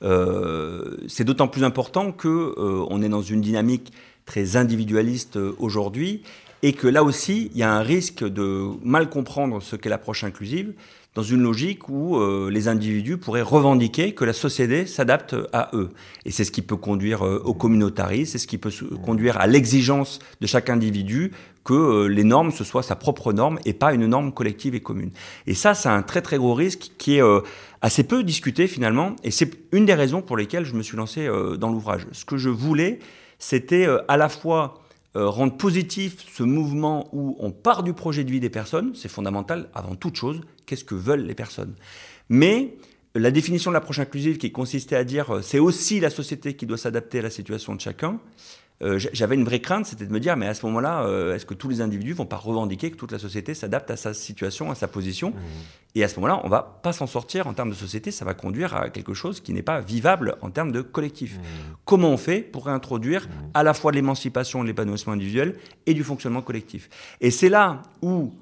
c'est 0.00 1.24
d'autant 1.24 1.48
plus 1.48 1.62
important 1.62 2.10
que 2.10 2.54
on 2.88 3.02
est 3.02 3.10
dans 3.10 3.20
une 3.20 3.42
dynamique 3.42 3.92
très 4.24 4.56
individualiste 4.56 5.36
aujourd'hui 5.58 6.22
et 6.62 6.72
que 6.72 6.86
là 6.86 7.04
aussi, 7.04 7.50
il 7.52 7.58
y 7.58 7.62
a 7.62 7.72
un 7.72 7.82
risque 7.82 8.24
de 8.24 8.68
mal 8.82 9.08
comprendre 9.08 9.62
ce 9.62 9.76
qu'est 9.76 9.88
l'approche 9.88 10.24
inclusive 10.24 10.74
dans 11.16 11.22
une 11.22 11.42
logique 11.42 11.88
où 11.88 12.18
euh, 12.18 12.50
les 12.50 12.68
individus 12.68 13.16
pourraient 13.16 13.42
revendiquer 13.42 14.12
que 14.12 14.24
la 14.24 14.34
société 14.34 14.84
s'adapte 14.84 15.34
à 15.52 15.70
eux. 15.72 15.90
Et 16.26 16.30
c'est 16.30 16.44
ce 16.44 16.52
qui 16.52 16.60
peut 16.60 16.76
conduire 16.76 17.24
euh, 17.24 17.40
au 17.42 17.54
communautarisme, 17.54 18.32
c'est 18.32 18.38
ce 18.38 18.46
qui 18.46 18.58
peut 18.58 18.70
conduire 19.02 19.40
à 19.40 19.46
l'exigence 19.46 20.18
de 20.42 20.46
chaque 20.46 20.68
individu 20.68 21.32
que 21.64 21.72
euh, 21.72 22.06
les 22.06 22.22
normes, 22.22 22.52
ce 22.52 22.64
soit 22.64 22.82
sa 22.82 22.96
propre 22.96 23.32
norme 23.32 23.58
et 23.64 23.72
pas 23.72 23.94
une 23.94 24.06
norme 24.06 24.30
collective 24.30 24.74
et 24.74 24.80
commune. 24.80 25.10
Et 25.46 25.54
ça, 25.54 25.72
c'est 25.72 25.88
un 25.88 26.02
très 26.02 26.20
très 26.20 26.36
gros 26.36 26.52
risque 26.52 26.90
qui 26.98 27.16
est 27.16 27.22
assez 27.80 28.04
peu 28.04 28.22
discuté 28.22 28.66
finalement, 28.66 29.16
et 29.24 29.30
c'est 29.30 29.50
une 29.72 29.86
des 29.86 29.94
raisons 29.94 30.20
pour 30.20 30.36
lesquelles 30.36 30.66
je 30.66 30.74
me 30.74 30.82
suis 30.82 30.98
lancé 30.98 31.28
dans 31.58 31.70
l'ouvrage. 31.70 32.06
Ce 32.12 32.24
que 32.26 32.36
je 32.36 32.50
voulais, 32.50 32.98
c'était 33.38 33.86
à 34.08 34.16
la 34.16 34.28
fois 34.28 34.85
euh, 35.16 35.28
rendre 35.28 35.56
positif 35.56 36.26
ce 36.30 36.42
mouvement 36.42 37.08
où 37.12 37.36
on 37.40 37.50
part 37.50 37.82
du 37.82 37.94
projet 37.94 38.22
de 38.22 38.30
vie 38.30 38.40
des 38.40 38.50
personnes, 38.50 38.94
c'est 38.94 39.08
fondamental 39.08 39.70
avant 39.74 39.94
toute 39.94 40.16
chose, 40.16 40.42
qu'est-ce 40.66 40.84
que 40.84 40.94
veulent 40.94 41.24
les 41.24 41.34
personnes. 41.34 41.74
Mais 42.28 42.76
la 43.14 43.30
définition 43.30 43.70
de 43.70 43.74
l'approche 43.74 43.98
inclusive 43.98 44.36
qui 44.36 44.52
consistait 44.52 44.96
à 44.96 45.04
dire 45.04 45.36
euh, 45.36 45.42
c'est 45.42 45.58
aussi 45.58 46.00
la 46.00 46.10
société 46.10 46.54
qui 46.54 46.66
doit 46.66 46.76
s'adapter 46.76 47.20
à 47.20 47.22
la 47.22 47.30
situation 47.30 47.74
de 47.74 47.80
chacun, 47.80 48.20
euh, 48.82 48.98
j'avais 48.98 49.36
une 49.36 49.44
vraie 49.44 49.60
crainte, 49.60 49.86
c'était 49.86 50.04
de 50.04 50.12
me 50.12 50.20
dire, 50.20 50.36
mais 50.36 50.46
à 50.46 50.54
ce 50.54 50.66
moment-là, 50.66 51.04
euh, 51.04 51.34
est-ce 51.34 51.46
que 51.46 51.54
tous 51.54 51.68
les 51.68 51.80
individus 51.80 52.12
vont 52.12 52.26
pas 52.26 52.36
revendiquer 52.36 52.90
que 52.90 52.96
toute 52.96 53.12
la 53.12 53.18
société 53.18 53.54
s'adapte 53.54 53.90
à 53.90 53.96
sa 53.96 54.12
situation, 54.12 54.70
à 54.70 54.74
sa 54.74 54.88
position 54.88 55.30
mmh. 55.30 55.34
Et 55.94 56.04
à 56.04 56.08
ce 56.08 56.16
moment-là, 56.16 56.42
on 56.44 56.48
va 56.50 56.78
pas 56.82 56.92
s'en 56.92 57.06
sortir 57.06 57.46
en 57.46 57.54
termes 57.54 57.70
de 57.70 57.74
société, 57.74 58.10
ça 58.10 58.26
va 58.26 58.34
conduire 58.34 58.76
à 58.76 58.90
quelque 58.90 59.14
chose 59.14 59.40
qui 59.40 59.54
n'est 59.54 59.62
pas 59.62 59.80
vivable 59.80 60.36
en 60.42 60.50
termes 60.50 60.70
de 60.70 60.82
collectif. 60.82 61.38
Mmh. 61.38 61.40
Comment 61.86 62.10
on 62.10 62.18
fait 62.18 62.40
pour 62.42 62.66
réintroduire 62.66 63.22
mmh. 63.22 63.30
à 63.54 63.62
la 63.62 63.72
fois 63.72 63.92
l'émancipation, 63.92 64.62
l'épanouissement 64.62 65.14
individuel 65.14 65.56
et 65.86 65.94
du 65.94 66.04
fonctionnement 66.04 66.42
collectif? 66.42 66.90
Et 67.22 67.30
c'est 67.30 67.48
là 67.48 67.80
où 68.02 68.34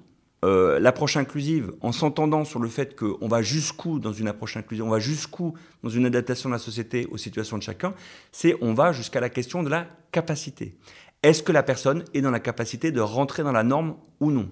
euh, 0.44 0.78
l'approche 0.78 1.16
inclusive, 1.16 1.72
en 1.80 1.90
s'entendant 1.90 2.44
sur 2.44 2.60
le 2.60 2.68
fait 2.68 2.94
qu'on 2.94 3.26
va 3.26 3.42
jusqu'où 3.42 3.98
dans 3.98 4.12
une 4.12 4.28
approche 4.28 4.56
inclusive, 4.56 4.84
on 4.84 4.90
va 4.90 4.98
jusqu'où 4.98 5.54
dans 5.82 5.90
une 5.90 6.06
adaptation 6.06 6.48
de 6.48 6.54
la 6.54 6.58
société 6.58 7.06
aux 7.10 7.16
situations 7.16 7.58
de 7.58 7.62
chacun, 7.62 7.94
c'est 8.30 8.56
on 8.60 8.74
va 8.74 8.92
jusqu'à 8.92 9.20
la 9.20 9.30
question 9.30 9.62
de 9.62 9.70
la 9.70 9.86
capacité. 10.12 10.76
Est-ce 11.22 11.42
que 11.42 11.52
la 11.52 11.62
personne 11.62 12.04
est 12.12 12.20
dans 12.20 12.30
la 12.30 12.40
capacité 12.40 12.92
de 12.92 13.00
rentrer 13.00 13.42
dans 13.42 13.52
la 13.52 13.62
norme 13.62 13.96
ou 14.20 14.30
non? 14.30 14.50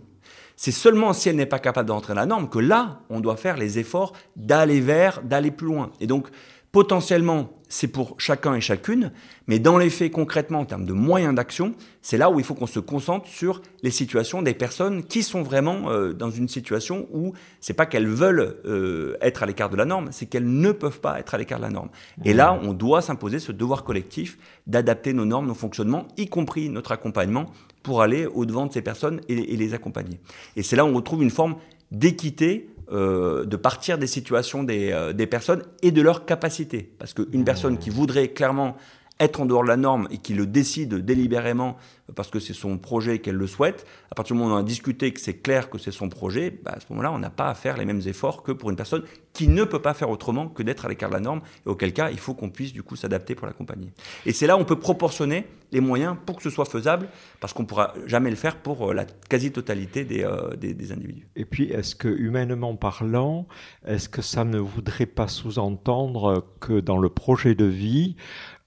C'est 0.56 0.72
seulement 0.72 1.12
si 1.12 1.28
elle 1.28 1.36
n'est 1.36 1.46
pas 1.46 1.58
capable 1.58 1.88
de 1.88 1.92
rentrer 1.92 2.14
dans 2.14 2.20
la 2.20 2.26
norme 2.26 2.48
que 2.48 2.58
là, 2.58 3.00
on 3.10 3.20
doit 3.20 3.36
faire 3.36 3.56
les 3.56 3.78
efforts 3.78 4.12
d'aller 4.36 4.80
vers, 4.80 5.22
d'aller 5.22 5.50
plus 5.50 5.66
loin. 5.66 5.90
Et 6.00 6.06
donc, 6.06 6.28
Potentiellement, 6.72 7.50
c'est 7.72 7.88
pour 7.88 8.16
chacun 8.18 8.54
et 8.54 8.60
chacune, 8.60 9.12
mais 9.46 9.58
dans 9.58 9.78
les 9.78 9.88
faits, 9.88 10.12
concrètement, 10.12 10.60
en 10.60 10.66
termes 10.66 10.84
de 10.84 10.92
moyens 10.92 11.34
d'action, 11.34 11.74
c'est 12.02 12.18
là 12.18 12.30
où 12.30 12.38
il 12.38 12.44
faut 12.44 12.52
qu'on 12.52 12.66
se 12.66 12.80
concentre 12.80 13.26
sur 13.26 13.62
les 13.82 13.90
situations 13.90 14.42
des 14.42 14.52
personnes 14.52 15.02
qui 15.02 15.22
sont 15.22 15.42
vraiment 15.42 15.90
euh, 15.90 16.12
dans 16.12 16.30
une 16.30 16.48
situation 16.48 17.08
où 17.14 17.32
c'est 17.60 17.72
pas 17.72 17.86
qu'elles 17.86 18.06
veulent 18.06 18.58
euh, 18.66 19.16
être 19.22 19.42
à 19.42 19.46
l'écart 19.46 19.70
de 19.70 19.76
la 19.76 19.86
norme, 19.86 20.08
c'est 20.12 20.26
qu'elles 20.26 20.52
ne 20.52 20.70
peuvent 20.70 21.00
pas 21.00 21.18
être 21.18 21.32
à 21.32 21.38
l'écart 21.38 21.60
de 21.60 21.64
la 21.64 21.70
norme. 21.70 21.88
Et 22.26 22.34
là, 22.34 22.60
on 22.62 22.74
doit 22.74 23.00
s'imposer 23.00 23.38
ce 23.38 23.52
devoir 23.52 23.84
collectif 23.84 24.36
d'adapter 24.66 25.14
nos 25.14 25.24
normes, 25.24 25.46
nos 25.46 25.54
fonctionnements, 25.54 26.06
y 26.18 26.26
compris 26.26 26.68
notre 26.68 26.92
accompagnement, 26.92 27.46
pour 27.82 28.02
aller 28.02 28.26
au-devant 28.26 28.66
de 28.66 28.72
ces 28.72 28.82
personnes 28.82 29.22
et, 29.30 29.54
et 29.54 29.56
les 29.56 29.72
accompagner. 29.72 30.20
Et 30.56 30.62
c'est 30.62 30.76
là 30.76 30.84
où 30.84 30.88
on 30.88 30.94
retrouve 30.94 31.22
une 31.22 31.30
forme 31.30 31.56
d'équité 31.90 32.68
euh, 32.92 33.44
de 33.46 33.56
partir 33.56 33.96
des 33.98 34.06
situations 34.06 34.62
des, 34.62 34.92
euh, 34.92 35.12
des, 35.12 35.26
personnes 35.26 35.62
et 35.82 35.90
de 35.90 36.02
leurs 36.02 36.26
capacités. 36.26 36.90
Parce 36.98 37.14
qu'une 37.14 37.44
personne 37.44 37.78
qui 37.78 37.90
voudrait 37.90 38.28
clairement 38.28 38.76
être 39.22 39.40
en 39.40 39.46
dehors 39.46 39.62
de 39.62 39.68
la 39.68 39.76
norme 39.76 40.08
et 40.10 40.18
qui 40.18 40.34
le 40.34 40.46
décide 40.46 40.94
délibérément 40.94 41.76
parce 42.14 42.30
que 42.30 42.40
c'est 42.40 42.52
son 42.52 42.78
projet 42.78 43.20
qu'elle 43.20 43.36
le 43.36 43.46
souhaite, 43.46 43.86
à 44.10 44.14
partir 44.14 44.34
du 44.34 44.42
moment 44.42 44.54
où 44.54 44.58
on 44.58 44.60
a 44.60 44.64
discuté 44.64 45.12
que 45.12 45.20
c'est 45.20 45.38
clair 45.38 45.70
que 45.70 45.78
c'est 45.78 45.92
son 45.92 46.08
projet, 46.08 46.50
bah, 46.50 46.72
à 46.76 46.80
ce 46.80 46.86
moment-là, 46.90 47.12
on 47.12 47.18
n'a 47.18 47.30
pas 47.30 47.48
à 47.48 47.54
faire 47.54 47.76
les 47.76 47.84
mêmes 47.84 48.02
efforts 48.06 48.42
que 48.42 48.52
pour 48.52 48.70
une 48.70 48.76
personne 48.76 49.02
qui 49.32 49.48
ne 49.48 49.64
peut 49.64 49.80
pas 49.80 49.94
faire 49.94 50.10
autrement 50.10 50.48
que 50.48 50.62
d'être 50.62 50.84
à 50.84 50.88
l'écart 50.88 51.08
de 51.08 51.14
la 51.14 51.20
norme, 51.20 51.40
et 51.64 51.68
auquel 51.68 51.92
cas, 51.92 52.10
il 52.10 52.18
faut 52.18 52.34
qu'on 52.34 52.50
puisse 52.50 52.72
du 52.72 52.82
coup 52.82 52.96
s'adapter 52.96 53.34
pour 53.34 53.46
l'accompagner. 53.46 53.92
Et 54.26 54.32
c'est 54.32 54.46
là 54.46 54.56
où 54.56 54.60
on 54.60 54.64
peut 54.64 54.78
proportionner 54.78 55.46
les 55.70 55.80
moyens 55.80 56.16
pour 56.26 56.36
que 56.36 56.42
ce 56.42 56.50
soit 56.50 56.66
faisable, 56.66 57.08
parce 57.40 57.52
qu'on 57.52 57.62
ne 57.62 57.68
pourra 57.68 57.94
jamais 58.06 58.30
le 58.30 58.36
faire 58.36 58.56
pour 58.56 58.90
euh, 58.90 58.94
la 58.94 59.06
quasi-totalité 59.06 60.06
euh, 60.24 60.54
des, 60.56 60.74
des 60.74 60.92
individus. 60.92 61.28
Et 61.34 61.46
puis, 61.46 61.70
est-ce 61.70 61.94
que, 61.94 62.08
humainement 62.08 62.76
parlant, 62.76 63.46
est-ce 63.86 64.08
que 64.08 64.20
ça 64.20 64.44
ne 64.44 64.58
voudrait 64.58 65.06
pas 65.06 65.28
sous-entendre 65.28 66.46
que 66.60 66.80
dans 66.80 66.98
le 66.98 67.08
projet 67.08 67.54
de 67.54 67.64
vie, 67.64 68.16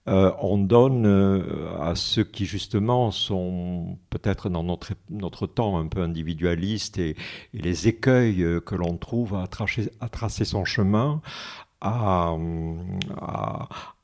euh, 0.07 0.31
on 0.39 0.59
donne 0.59 1.07
euh, 1.07 1.81
à 1.81 1.95
ceux 1.95 2.24
qui 2.24 2.45
justement 2.45 3.09
sont 3.09 3.97
peut-être 4.12 4.50
dans 4.50 4.62
notre, 4.62 4.93
notre 5.09 5.47
temps 5.47 5.79
un 5.79 5.88
peu 5.88 6.01
individualistes 6.01 7.00
et, 7.00 7.15
les 7.53 7.88
écueils 7.88 8.43
euh, 8.43 8.59
que 8.59 8.75
l'on 8.75 8.97
trouve 8.97 9.35
à 9.35 9.47
tracer, 9.47 10.45
son 10.45 10.63
chemin, 10.63 11.21
à, 11.81 12.35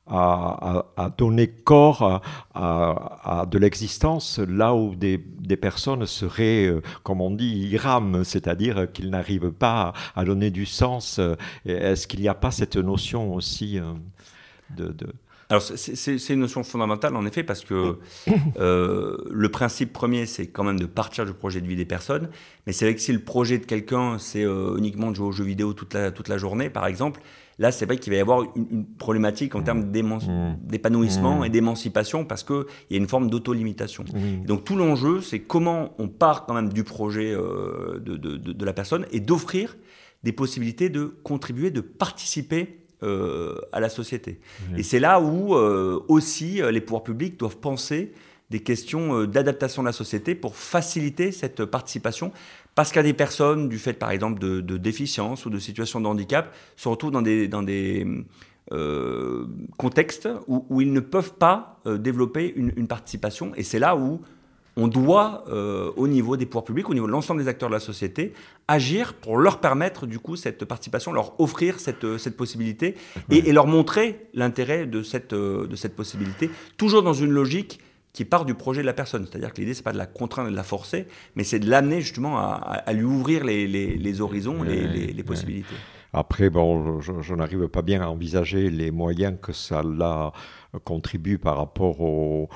à, 0.08 1.10
donner 1.16 1.48
corps 1.48 2.20
à, 2.54 3.46
de 3.48 3.58
l'existence 3.58 4.38
là 4.40 4.74
où 4.74 4.96
des, 4.96 5.18
personnes 5.56 6.06
seraient, 6.06 6.68
comme 7.04 7.20
on 7.20 7.30
dit, 7.30 7.68
irames, 7.70 8.24
c'est-à-dire 8.24 8.90
qu'ils 8.92 9.10
n'arrivent 9.10 9.52
pas 9.52 9.92
à 10.16 10.24
donner 10.24 10.50
du 10.50 10.66
sens. 10.66 11.20
Est-ce 11.64 12.06
qu'il 12.06 12.20
n'y 12.20 12.28
a 12.28 12.34
pas 12.34 12.50
cette 12.50 12.76
notion 12.76 13.34
aussi 13.34 13.78
de 14.76 14.94
alors 15.52 15.62
c'est 15.62 16.32
une 16.32 16.40
notion 16.40 16.62
fondamentale 16.62 17.14
en 17.14 17.26
effet 17.26 17.42
parce 17.42 17.62
que 17.62 17.98
euh, 18.58 19.18
le 19.30 19.48
principe 19.50 19.92
premier 19.92 20.24
c'est 20.24 20.46
quand 20.46 20.64
même 20.64 20.80
de 20.80 20.86
partir 20.86 21.26
du 21.26 21.34
projet 21.34 21.60
de 21.60 21.66
vie 21.66 21.76
des 21.76 21.84
personnes, 21.84 22.30
mais 22.66 22.72
c'est 22.72 22.86
vrai 22.86 22.94
que 22.94 23.02
si 23.02 23.12
le 23.12 23.18
projet 23.18 23.58
de 23.58 23.66
quelqu'un 23.66 24.16
c'est 24.18 24.44
euh, 24.44 24.78
uniquement 24.78 25.10
de 25.10 25.16
jouer 25.16 25.26
aux 25.26 25.32
jeux 25.32 25.44
vidéo 25.44 25.74
toute 25.74 25.92
la, 25.92 26.10
toute 26.10 26.28
la 26.28 26.38
journée 26.38 26.70
par 26.70 26.86
exemple, 26.86 27.20
là 27.58 27.70
c'est 27.70 27.84
vrai 27.84 27.98
qu'il 27.98 28.14
va 28.14 28.16
y 28.16 28.20
avoir 28.22 28.44
une, 28.56 28.86
problématique 28.96 29.54
en 29.54 29.60
termes 29.60 29.84
mmh. 29.84 30.56
d'épanouissement 30.62 31.40
mmh. 31.40 31.44
et 31.44 31.50
d'émancipation 31.50 32.24
parce 32.24 32.44
qu'il 32.44 32.64
y 32.90 32.94
a 32.94 32.96
une 32.96 33.08
forme 33.08 33.28
d'auto-limitation. 33.28 34.04
Mmh. 34.04 34.46
Donc 34.46 34.64
tout 34.64 34.76
l'enjeu 34.76 35.20
c'est 35.20 35.40
comment 35.40 35.94
on 35.98 36.08
part 36.08 36.46
quand 36.46 36.54
même 36.54 36.72
du 36.72 36.82
projet 36.82 37.30
euh, 37.30 38.00
de, 38.00 38.16
de, 38.16 38.38
de 38.38 38.64
la 38.64 38.72
personne 38.72 39.04
et 39.12 39.20
d'offrir 39.20 39.76
des 40.22 40.32
possibilités 40.32 40.88
de 40.88 41.04
contribuer, 41.24 41.70
de 41.70 41.82
participer 41.82 42.81
euh, 43.02 43.54
à 43.72 43.80
la 43.80 43.88
société. 43.88 44.38
Et 44.76 44.82
c'est 44.82 45.00
là 45.00 45.20
où 45.20 45.54
euh, 45.54 46.00
aussi 46.08 46.62
euh, 46.62 46.70
les 46.70 46.80
pouvoirs 46.80 47.02
publics 47.02 47.38
doivent 47.38 47.56
penser 47.56 48.12
des 48.50 48.60
questions 48.60 49.24
d'adaptation 49.24 49.82
de 49.82 49.88
la 49.88 49.92
société 49.92 50.34
pour 50.34 50.56
faciliter 50.56 51.32
cette 51.32 51.64
participation. 51.64 52.32
Parce 52.74 52.90
qu'il 52.90 52.98
y 52.98 53.00
a 53.00 53.02
des 53.04 53.14
personnes, 53.14 53.68
du 53.68 53.78
fait 53.78 53.94
par 53.94 54.10
exemple 54.10 54.38
de, 54.40 54.60
de 54.60 54.76
déficience 54.76 55.46
ou 55.46 55.50
de 55.50 55.58
situation 55.58 56.00
de 56.00 56.06
handicap, 56.06 56.54
se 56.76 56.88
retrouvent 56.88 57.10
dans 57.10 57.22
des, 57.22 57.48
dans 57.48 57.62
des 57.62 58.06
contextes 59.78 60.28
où, 60.46 60.66
où, 60.70 60.80
ils 60.80 60.92
ne 60.92 61.00
peuvent 61.00 61.34
pas 61.34 61.80
développer 61.86 62.52
une, 62.54 62.72
une 62.76 62.86
participation. 62.86 63.52
Et 63.56 63.62
c'est 63.62 63.78
là 63.78 63.96
où 63.96 64.20
on 64.76 64.88
doit, 64.88 65.44
euh, 65.48 65.90
au 65.96 66.08
niveau 66.08 66.36
des 66.36 66.46
pouvoirs 66.46 66.64
publics, 66.64 66.88
au 66.88 66.94
niveau 66.94 67.06
de 67.06 67.12
l'ensemble 67.12 67.42
des 67.42 67.48
acteurs 67.48 67.68
de 67.68 67.74
la 67.74 67.80
société, 67.80 68.32
agir 68.68 69.14
pour 69.14 69.36
leur 69.36 69.60
permettre, 69.60 70.06
du 70.06 70.18
coup, 70.18 70.36
cette 70.36 70.64
participation, 70.64 71.12
leur 71.12 71.38
offrir 71.40 71.78
cette, 71.78 72.04
euh, 72.04 72.18
cette 72.18 72.36
possibilité 72.36 72.96
et, 73.30 73.52
leur 73.52 73.66
montrer 73.66 74.28
l'intérêt 74.34 74.86
de 74.86 75.02
cette, 75.02 75.32
euh, 75.34 75.66
de 75.66 75.76
cette 75.76 75.94
possibilité, 75.94 76.50
toujours 76.76 77.02
dans 77.02 77.12
une 77.12 77.30
logique 77.30 77.80
qui 78.12 78.24
part 78.24 78.44
du 78.44 78.54
projet 78.54 78.82
de 78.82 78.86
la 78.86 78.92
personne. 78.92 79.26
C'est-à-dire 79.26 79.52
que 79.52 79.60
l'idée, 79.60 79.74
c'est 79.74 79.82
pas 79.82 79.92
de 79.92 79.98
la 79.98 80.06
contraindre 80.06 80.48
et 80.48 80.52
de 80.52 80.56
la 80.56 80.64
forcer, 80.64 81.06
mais 81.34 81.44
c'est 81.44 81.58
de 81.58 81.68
l'amener 81.68 82.00
justement 82.02 82.38
à, 82.38 82.92
lui 82.92 83.04
ouvrir 83.04 83.42
les, 83.42 83.66
les, 83.66 84.20
horizons, 84.20 84.62
les, 84.62 84.86
les, 84.86 85.22
possibilités. 85.22 85.74
Après, 86.12 86.50
bon, 86.50 87.00
je, 87.00 87.34
n'arrive 87.34 87.68
pas 87.68 87.80
bien 87.82 88.02
à 88.02 88.08
envisager 88.08 88.68
les 88.68 88.90
moyens 88.90 89.38
que 89.40 89.52
ça 89.52 89.82
là 89.82 90.32
contribue 90.84 91.38
par 91.38 91.56
rapport 91.56 92.00
aux, 92.00 92.48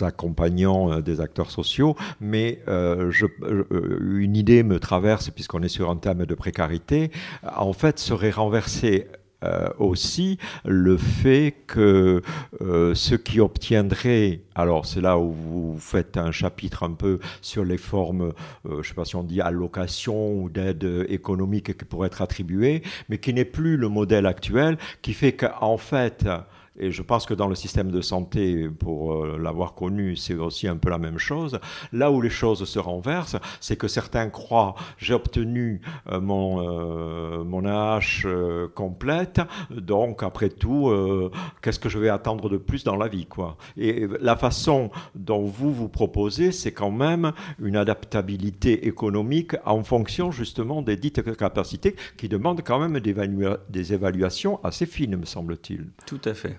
accompagnants 0.00 0.90
euh, 0.90 1.00
des 1.02 1.20
acteurs 1.20 1.50
sociaux, 1.50 1.94
mais 2.20 2.60
euh, 2.66 3.10
je, 3.12 3.26
euh, 3.42 4.18
une 4.18 4.36
idée 4.36 4.64
me 4.64 4.80
traverse, 4.80 5.30
puisqu'on 5.30 5.62
est 5.62 5.68
sur 5.68 5.88
un 5.88 5.96
thème 5.96 6.26
de 6.26 6.34
précarité, 6.34 7.12
en 7.56 7.72
fait 7.72 7.98
serait 8.00 8.30
renversée 8.30 9.06
euh, 9.42 9.68
aussi 9.78 10.38
le 10.64 10.96
fait 10.96 11.54
que 11.66 12.22
euh, 12.62 12.94
ceux 12.94 13.18
qui 13.18 13.40
obtiendraient, 13.40 14.40
alors 14.54 14.86
c'est 14.86 15.00
là 15.00 15.18
où 15.18 15.32
vous 15.32 15.76
faites 15.78 16.16
un 16.16 16.30
chapitre 16.30 16.82
un 16.82 16.92
peu 16.92 17.18
sur 17.42 17.64
les 17.64 17.76
formes, 17.76 18.22
euh, 18.22 18.32
je 18.64 18.76
ne 18.76 18.82
sais 18.82 18.94
pas 18.94 19.04
si 19.04 19.16
on 19.16 19.22
dit 19.22 19.40
allocation 19.40 20.34
ou 20.34 20.48
d'aide 20.48 21.06
économique 21.08 21.76
qui 21.76 21.84
pourraient 21.84 22.06
être 22.06 22.22
attribuées, 22.22 22.82
mais 23.08 23.18
qui 23.18 23.34
n'est 23.34 23.44
plus 23.44 23.76
le 23.76 23.88
modèle 23.88 24.26
actuel, 24.26 24.78
qui 25.02 25.12
fait 25.12 25.32
qu'en 25.32 25.76
fait, 25.76 26.26
et 26.78 26.90
je 26.90 27.02
pense 27.02 27.24
que 27.26 27.34
dans 27.34 27.46
le 27.46 27.54
système 27.54 27.90
de 27.90 28.00
santé, 28.00 28.68
pour 28.68 29.12
euh, 29.12 29.38
l'avoir 29.40 29.74
connu, 29.74 30.16
c'est 30.16 30.34
aussi 30.34 30.66
un 30.66 30.76
peu 30.76 30.90
la 30.90 30.98
même 30.98 31.18
chose. 31.18 31.60
Là 31.92 32.10
où 32.10 32.20
les 32.20 32.30
choses 32.30 32.64
se 32.64 32.78
renversent, 32.78 33.36
c'est 33.60 33.76
que 33.76 33.88
certains 33.88 34.28
croient 34.28 34.74
j'ai 34.98 35.14
obtenu 35.14 35.80
euh, 36.10 36.20
mon, 36.20 36.60
euh, 36.60 37.44
mon 37.44 37.64
AH 37.64 38.26
complète, 38.74 39.40
donc 39.70 40.22
après 40.22 40.48
tout, 40.48 40.92
qu'est-ce 41.62 41.78
que 41.78 41.88
je 41.88 41.98
vais 41.98 42.08
attendre 42.08 42.48
de 42.48 42.56
plus 42.56 42.84
dans 42.84 42.96
la 42.96 43.08
vie 43.08 43.26
quoi? 43.26 43.56
Et 43.76 44.06
la 44.20 44.36
façon 44.36 44.90
dont 45.14 45.44
vous 45.44 45.72
vous 45.72 45.88
proposez, 45.88 46.52
c'est 46.52 46.72
quand 46.72 46.90
même 46.90 47.32
une 47.60 47.76
adaptabilité 47.76 48.86
économique 48.86 49.52
en 49.64 49.82
fonction 49.82 50.30
justement 50.30 50.82
des 50.82 50.96
dites 50.96 51.22
capacités 51.36 51.96
qui 52.16 52.28
demandent 52.28 52.62
quand 52.62 52.78
même 52.78 53.00
des 53.00 53.92
évaluations 53.92 54.62
assez 54.64 54.86
fines, 54.86 55.16
me 55.16 55.26
semble-t-il. 55.26 55.86
Tout 56.06 56.20
à 56.24 56.34
fait. 56.34 56.58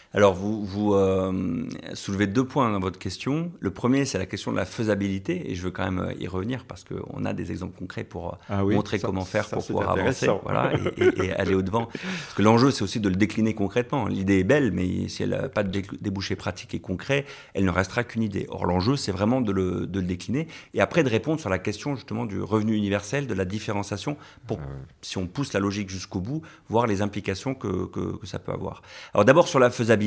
Alors, 0.13 0.33
vous, 0.33 0.65
vous 0.65 0.93
euh, 0.93 1.63
soulevez 1.93 2.27
deux 2.27 2.43
points 2.43 2.69
dans 2.69 2.81
votre 2.81 2.99
question. 2.99 3.49
Le 3.61 3.71
premier, 3.71 4.03
c'est 4.03 4.17
la 4.17 4.25
question 4.25 4.51
de 4.51 4.57
la 4.57 4.65
faisabilité, 4.65 5.49
et 5.49 5.55
je 5.55 5.61
veux 5.61 5.71
quand 5.71 5.89
même 5.89 5.99
euh, 5.99 6.13
y 6.19 6.27
revenir 6.27 6.65
parce 6.65 6.83
qu'on 6.83 7.23
a 7.23 7.31
des 7.31 7.51
exemples 7.51 7.79
concrets 7.79 8.03
pour 8.03 8.33
euh, 8.33 8.37
ah 8.49 8.63
montrer 8.63 8.99
comment 8.99 9.23
faire 9.23 9.47
pour 9.47 9.65
pouvoir 9.65 9.91
avancer 9.91 10.27
voilà, 10.43 10.73
et, 10.97 11.31
aller 11.31 11.55
au-devant. 11.55 11.85
Parce 11.85 12.33
que 12.35 12.41
l'enjeu, 12.41 12.71
c'est 12.71 12.83
aussi 12.83 12.99
de 12.99 13.07
le 13.07 13.15
décliner 13.15 13.53
concrètement. 13.53 14.07
L'idée 14.07 14.39
est 14.39 14.43
belle, 14.43 14.73
mais 14.73 15.07
si 15.07 15.23
elle 15.23 15.29
n'a 15.29 15.47
pas 15.47 15.63
de 15.63 15.81
débouché 16.01 16.35
pratique 16.35 16.73
et 16.73 16.79
concret, 16.79 17.25
elle 17.53 17.63
ne 17.63 17.71
restera 17.71 18.03
qu'une 18.03 18.23
idée. 18.23 18.47
Or, 18.49 18.65
l'enjeu, 18.65 18.97
c'est 18.97 19.13
vraiment 19.13 19.39
de 19.39 19.53
le, 19.53 19.87
de 19.87 20.01
le, 20.01 20.05
décliner, 20.05 20.49
et 20.73 20.81
après 20.81 21.03
de 21.03 21.09
répondre 21.09 21.39
sur 21.39 21.49
la 21.49 21.59
question 21.59 21.95
justement 21.95 22.25
du 22.25 22.41
revenu 22.41 22.75
universel, 22.75 23.27
de 23.27 23.33
la 23.33 23.45
différenciation, 23.45 24.17
pour, 24.45 24.59
ah 24.61 24.67
si 25.01 25.17
on 25.17 25.25
pousse 25.25 25.53
la 25.53 25.61
logique 25.61 25.89
jusqu'au 25.89 26.19
bout, 26.19 26.41
voir 26.67 26.85
les 26.85 27.01
implications 27.01 27.55
que, 27.55 27.85
que, 27.85 28.17
que 28.17 28.27
ça 28.27 28.39
peut 28.39 28.51
avoir. 28.51 28.81
Alors 29.13 29.23
d'abord, 29.23 29.47
sur 29.47 29.59
la 29.59 29.69
faisabilité, 29.69 30.00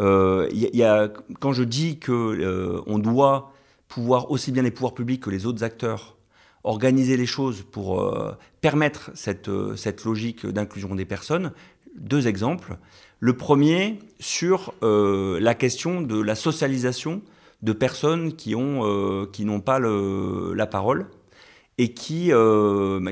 euh, 0.00 0.48
y 0.52 0.82
a, 0.82 1.08
quand 1.40 1.52
je 1.52 1.62
dis 1.62 1.98
que 1.98 2.12
euh, 2.12 2.80
on 2.86 2.98
doit 2.98 3.52
pouvoir 3.88 4.30
aussi 4.30 4.52
bien 4.52 4.62
les 4.62 4.70
pouvoirs 4.70 4.94
publics 4.94 5.22
que 5.22 5.30
les 5.30 5.46
autres 5.46 5.62
acteurs 5.64 6.16
organiser 6.62 7.16
les 7.16 7.26
choses 7.26 7.62
pour 7.70 8.00
euh, 8.00 8.32
permettre 8.60 9.10
cette, 9.14 9.50
cette 9.76 10.04
logique 10.04 10.46
d'inclusion 10.46 10.94
des 10.94 11.04
personnes, 11.04 11.52
deux 11.96 12.28
exemples. 12.28 12.76
Le 13.18 13.36
premier 13.36 13.98
sur 14.18 14.72
la 14.80 15.54
question 15.54 16.00
de 16.00 16.20
la 16.20 16.34
socialisation 16.34 17.20
de 17.62 17.72
personnes 17.74 18.34
qui 18.34 18.54
ont 18.54 19.26
qui 19.30 19.44
n'ont 19.44 19.60
pas 19.60 19.78
la 19.78 20.66
parole 20.66 21.08
et 21.82 21.94
qui, 21.94 22.30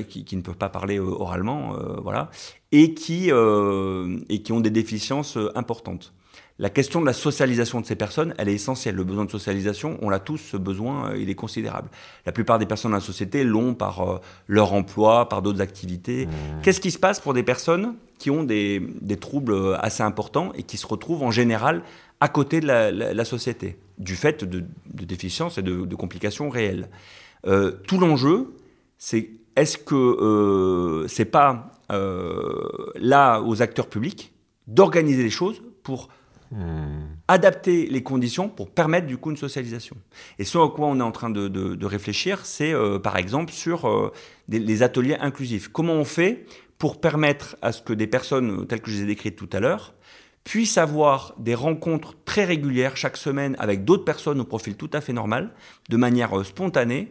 qui, 0.09 0.25
qui, 0.25 0.35
ne 0.35 0.41
peuvent 0.41 0.57
pas 0.57 0.69
parler 0.69 0.99
oralement, 0.99 1.75
voilà, 2.03 2.29
et 2.71 2.93
qui, 2.93 3.31
euh, 3.31 4.19
et 4.29 4.41
qui 4.41 4.51
ont 4.51 4.59
des 4.59 4.69
déficiences 4.69 5.37
euh, 5.37 5.51
importantes. 5.55 6.13
La 6.59 6.69
question 6.69 6.99
de 6.99 7.05
la 7.05 7.13
socialisation 7.13 7.79
de 7.79 7.85
ces 7.85 7.95
personnes, 7.95 8.33
elle 8.37 8.49
est 8.49 8.53
essentielle. 8.53 8.95
Le 8.95 9.05
besoin 9.05 9.23
de 9.23 9.31
socialisation, 9.31 9.97
on 10.01 10.09
l'a 10.09 10.19
tous, 10.19 10.37
ce 10.37 10.57
besoin, 10.57 11.11
euh, 11.11 11.17
il 11.17 11.29
est 11.29 11.35
considérable. 11.35 11.89
La 12.25 12.33
plupart 12.33 12.59
des 12.59 12.65
personnes 12.65 12.91
dans 12.91 12.97
la 12.97 13.03
société 13.03 13.45
l'ont 13.45 13.73
par 13.73 14.21
leur 14.47 14.73
emploi, 14.73 15.29
par 15.29 15.41
d'autres 15.41 15.61
activités. 15.61 16.25
Mmh. 16.25 16.61
Qu'est-ce 16.61 16.81
qui 16.81 16.91
se 16.91 16.99
passe 16.99 17.21
pour 17.21 17.33
des 17.33 17.43
personnes 17.43 17.95
qui 18.17 18.29
ont 18.29 18.43
des, 18.43 18.81
des, 19.01 19.15
troubles 19.15 19.77
assez 19.79 20.03
importants 20.03 20.51
et 20.53 20.63
qui 20.63 20.75
se 20.75 20.85
retrouvent 20.85 21.23
en 21.23 21.31
général 21.31 21.81
à 22.19 22.27
côté 22.27 22.59
de 22.59 22.67
la, 22.67 22.91
la, 22.91 23.25
société, 23.25 23.77
du 23.97 24.17
fait 24.17 24.43
de, 24.43 24.65
de 24.93 25.05
déficiences 25.05 25.57
et 25.57 25.61
de, 25.61 25.85
de 25.85 25.95
complications 25.95 26.49
réelles? 26.49 26.89
Euh, 27.47 27.71
Tout 27.87 27.97
l'enjeu, 27.97 28.53
c'est 28.99 29.31
est-ce 29.55 29.77
que 29.77 29.95
euh, 29.95 31.07
c'est 31.07 31.25
pas 31.25 31.71
euh, 31.91 32.91
là 32.95 33.41
aux 33.41 33.63
acteurs 33.63 33.87
publics 33.87 34.33
d'organiser 34.67 35.23
les 35.23 35.31
choses 35.31 35.63
pour 35.81 36.09
hmm. 36.51 37.07
adapter 37.27 37.87
les 37.87 38.03
conditions 38.03 38.49
pour 38.49 38.69
permettre 38.69 39.07
du 39.07 39.17
coup 39.17 39.31
une 39.31 39.37
socialisation? 39.37 39.95
Et 40.37 40.43
ce 40.43 40.57
à 40.57 40.69
quoi 40.69 40.87
on 40.87 40.99
est 40.99 41.03
en 41.03 41.11
train 41.11 41.29
de, 41.31 41.85
réfléchir, 41.85 42.45
c'est 42.45 42.73
euh, 42.73 42.99
par 42.99 43.17
exemple 43.17 43.51
sur 43.51 44.11
les 44.49 44.83
ateliers 44.83 45.17
inclusifs. 45.19 45.69
Comment 45.69 45.93
on 45.93 46.05
fait 46.05 46.45
pour 46.77 47.01
permettre 47.01 47.57
à 47.61 47.71
ce 47.71 47.81
que 47.81 47.93
des 47.93 48.07
personnes 48.07 48.67
telles 48.67 48.81
que 48.81 48.91
je 48.91 48.97
les 48.97 49.03
ai 49.03 49.07
décrites 49.07 49.35
tout 49.35 49.49
à 49.51 49.59
l'heure 49.59 49.93
puissent 50.43 50.77
avoir 50.77 51.35
des 51.37 51.55
rencontres 51.55 52.15
très 52.25 52.45
régulières 52.45 52.97
chaque 52.97 53.17
semaine 53.17 53.55
avec 53.59 53.83
d'autres 53.83 54.05
personnes 54.05 54.39
au 54.39 54.45
profil 54.45 54.75
tout 54.75 54.89
à 54.93 55.01
fait 55.01 55.13
normal, 55.13 55.53
de 55.89 55.97
manière 55.97 56.45
spontanée. 56.45 57.09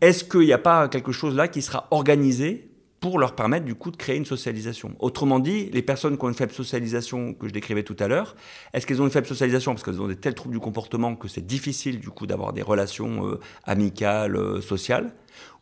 Est-ce 0.00 0.24
qu'il 0.24 0.40
n'y 0.40 0.52
a 0.52 0.58
pas 0.58 0.88
quelque 0.88 1.12
chose 1.12 1.34
là 1.34 1.48
qui 1.48 1.62
sera 1.62 1.88
organisé 1.90 2.70
pour 3.00 3.18
leur 3.18 3.34
permettre 3.34 3.66
du 3.66 3.74
coup 3.74 3.90
de 3.90 3.96
créer 3.96 4.16
une 4.16 4.24
socialisation? 4.24 4.96
Autrement 4.98 5.38
dit, 5.38 5.70
les 5.72 5.82
personnes 5.82 6.16
qui 6.16 6.24
ont 6.24 6.28
une 6.28 6.34
faible 6.34 6.52
socialisation 6.52 7.34
que 7.34 7.48
je 7.48 7.52
décrivais 7.52 7.82
tout 7.82 7.96
à 7.98 8.08
l'heure, 8.08 8.34
est-ce 8.72 8.86
qu'elles 8.86 9.02
ont 9.02 9.04
une 9.04 9.10
faible 9.10 9.26
socialisation? 9.26 9.72
Parce 9.72 9.82
qu'elles 9.82 10.00
ont 10.00 10.08
des 10.08 10.16
tels 10.16 10.34
troubles 10.34 10.54
du 10.54 10.60
comportement 10.60 11.14
que 11.16 11.28
c'est 11.28 11.46
difficile 11.46 12.00
du 12.00 12.10
coup 12.10 12.26
d'avoir 12.26 12.52
des 12.52 12.62
relations 12.62 13.26
euh, 13.26 13.40
amicales, 13.64 14.36
euh, 14.36 14.60
sociales 14.60 15.12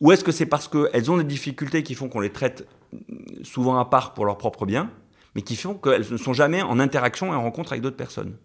Ou 0.01 0.13
est-ce 0.13 0.25
que 0.25 0.33
c'est 0.33 0.47
parce 0.47 0.69
qu'elles 0.69 1.11
ont 1.11 1.17
des 1.17 1.25
difficultés 1.25 1.83
qui 1.83 1.95
font 1.95 2.09
qu'on 2.09 2.21
les 2.21 2.31
traite 2.31 2.67
mm, 2.93 3.45
souvent 3.45 3.79
à 3.79 3.85
part 3.87 4.15
pour 4.15 4.25
leur 4.25 4.39
propre 4.39 4.67
bien 4.67 4.91
mais 5.35 5.41
qui 5.41 5.57
font 5.57 5.75
qu'elles 5.75 6.07
ne 6.11 6.17
sont 6.19 6.35
jamais 6.35 6.61
en 6.61 6.79
interaction 6.79 7.33
et 7.33 7.37
en 7.37 7.43
rencontre 7.43 7.73
avec 7.73 7.83
d'autres 7.83 7.97
personnes? 7.97 8.37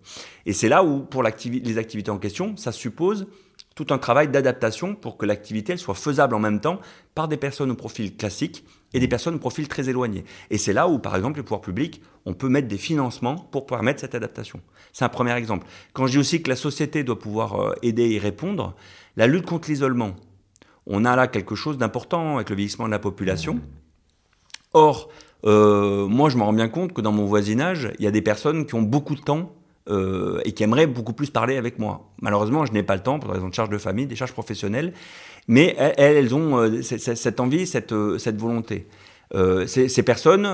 Et 0.46 0.54
c'est 0.54 0.70
là 0.70 0.86
où, 0.86 1.02
pour 1.02 1.22
les 1.22 1.78
activités 1.78 2.12
en 2.12 2.18
question, 2.18 2.56
ça 2.56 2.72
suppose 2.72 3.28
tout 3.78 3.94
un 3.94 4.00
travail 4.00 4.28
d'adaptation 4.28 4.96
pour 4.96 5.18
que 5.18 5.28
l'activité 5.28 5.78
soit 5.78 5.94
faisable 5.94 6.34
en 6.34 6.40
même 6.40 6.60
temps 6.60 6.80
par 7.14 7.28
des 7.28 7.38
personnes 7.38 7.70
au 7.70 7.76
profil 7.76 8.18
classique 8.18 8.66
et 8.94 9.00
des 9.00 9.08
personnes 9.08 9.36
au 9.36 9.40
profil 9.40 9.68
très 9.68 9.88
éloigné. 9.88 10.26
Et 10.50 10.58
c'est 10.58 10.74
là 10.74 10.88
où, 10.88 10.98
par 10.98 11.16
exemple, 11.16 11.38
les 11.38 11.44
pouvoirs 11.44 11.62
publics, 11.62 12.02
on 12.26 12.34
peut 12.34 12.50
mettre 12.50 12.68
des 12.68 12.80
financements 12.80 13.36
pour 13.36 13.68
permettre 13.68 14.02
cette 14.02 14.16
adaptation. 14.16 14.62
C'est 14.94 15.06
un 15.06 15.10
premier 15.10 15.34
exemple. 15.36 15.68
Quand 15.94 16.08
je 16.08 16.14
dis 16.14 16.18
aussi 16.18 16.42
que 16.42 16.50
la 16.50 16.56
société 16.56 17.04
doit 17.04 17.20
pouvoir 17.20 17.62
euh, 17.62 17.76
aider 17.84 18.10
et 18.14 18.18
répondre, 18.18 18.76
la 19.16 19.28
lutte 19.28 19.46
contre 19.46 19.70
l'isolement, 19.70 20.16
on 20.88 21.06
a 21.06 21.16
là 21.16 21.28
quelque 21.28 21.54
chose 21.54 21.78
d'important 21.78 22.38
avec 22.38 22.50
le 22.50 22.56
vieillissement 22.56 22.88
de 22.88 22.92
la 22.92 23.00
population. 23.00 23.60
Or, 24.74 25.10
euh, 25.46 26.08
moi, 26.08 26.30
je 26.30 26.38
me 26.38 26.42
rends 26.42 26.54
bien 26.54 26.70
compte 26.70 26.94
que 26.94 27.02
dans 27.02 27.12
mon 27.12 27.26
voisinage, 27.26 27.92
il 28.00 28.06
y 28.06 28.08
a 28.08 28.12
des 28.12 28.24
personnes 28.24 28.66
qui 28.66 28.74
ont 28.74 28.82
beaucoup 28.82 29.14
de 29.14 29.22
temps 29.22 29.52
euh, 29.90 30.42
et 30.44 30.52
qui 30.52 30.64
aimeraient 30.64 30.88
beaucoup 30.88 31.14
plus 31.14 31.30
parler 31.30 31.56
avec 31.56 31.80
moi. 31.80 32.10
Malheureusement, 32.22 32.66
je 32.66 32.74
n'ai 32.74 32.84
pas 32.84 32.96
le 32.96 33.04
temps 33.04 33.20
pour 33.20 33.30
des 33.30 33.36
raisons 33.36 33.48
de 33.48 33.54
charge 33.54 33.70
de 33.70 33.78
famille, 33.78 34.06
des 34.06 34.16
charges 34.18 34.34
professionnelles, 34.34 34.92
mais 35.48 35.76
elles, 35.78 36.18
elles 36.18 36.36
ont 36.36 36.58
euh, 36.58 36.82
cette 36.82 37.40
envie, 37.40 37.66
cette, 37.66 37.94
euh, 37.94 38.18
cette 38.18 38.38
volonté. 38.38 38.88
Ces, 39.66 40.04
personnes, 40.04 40.48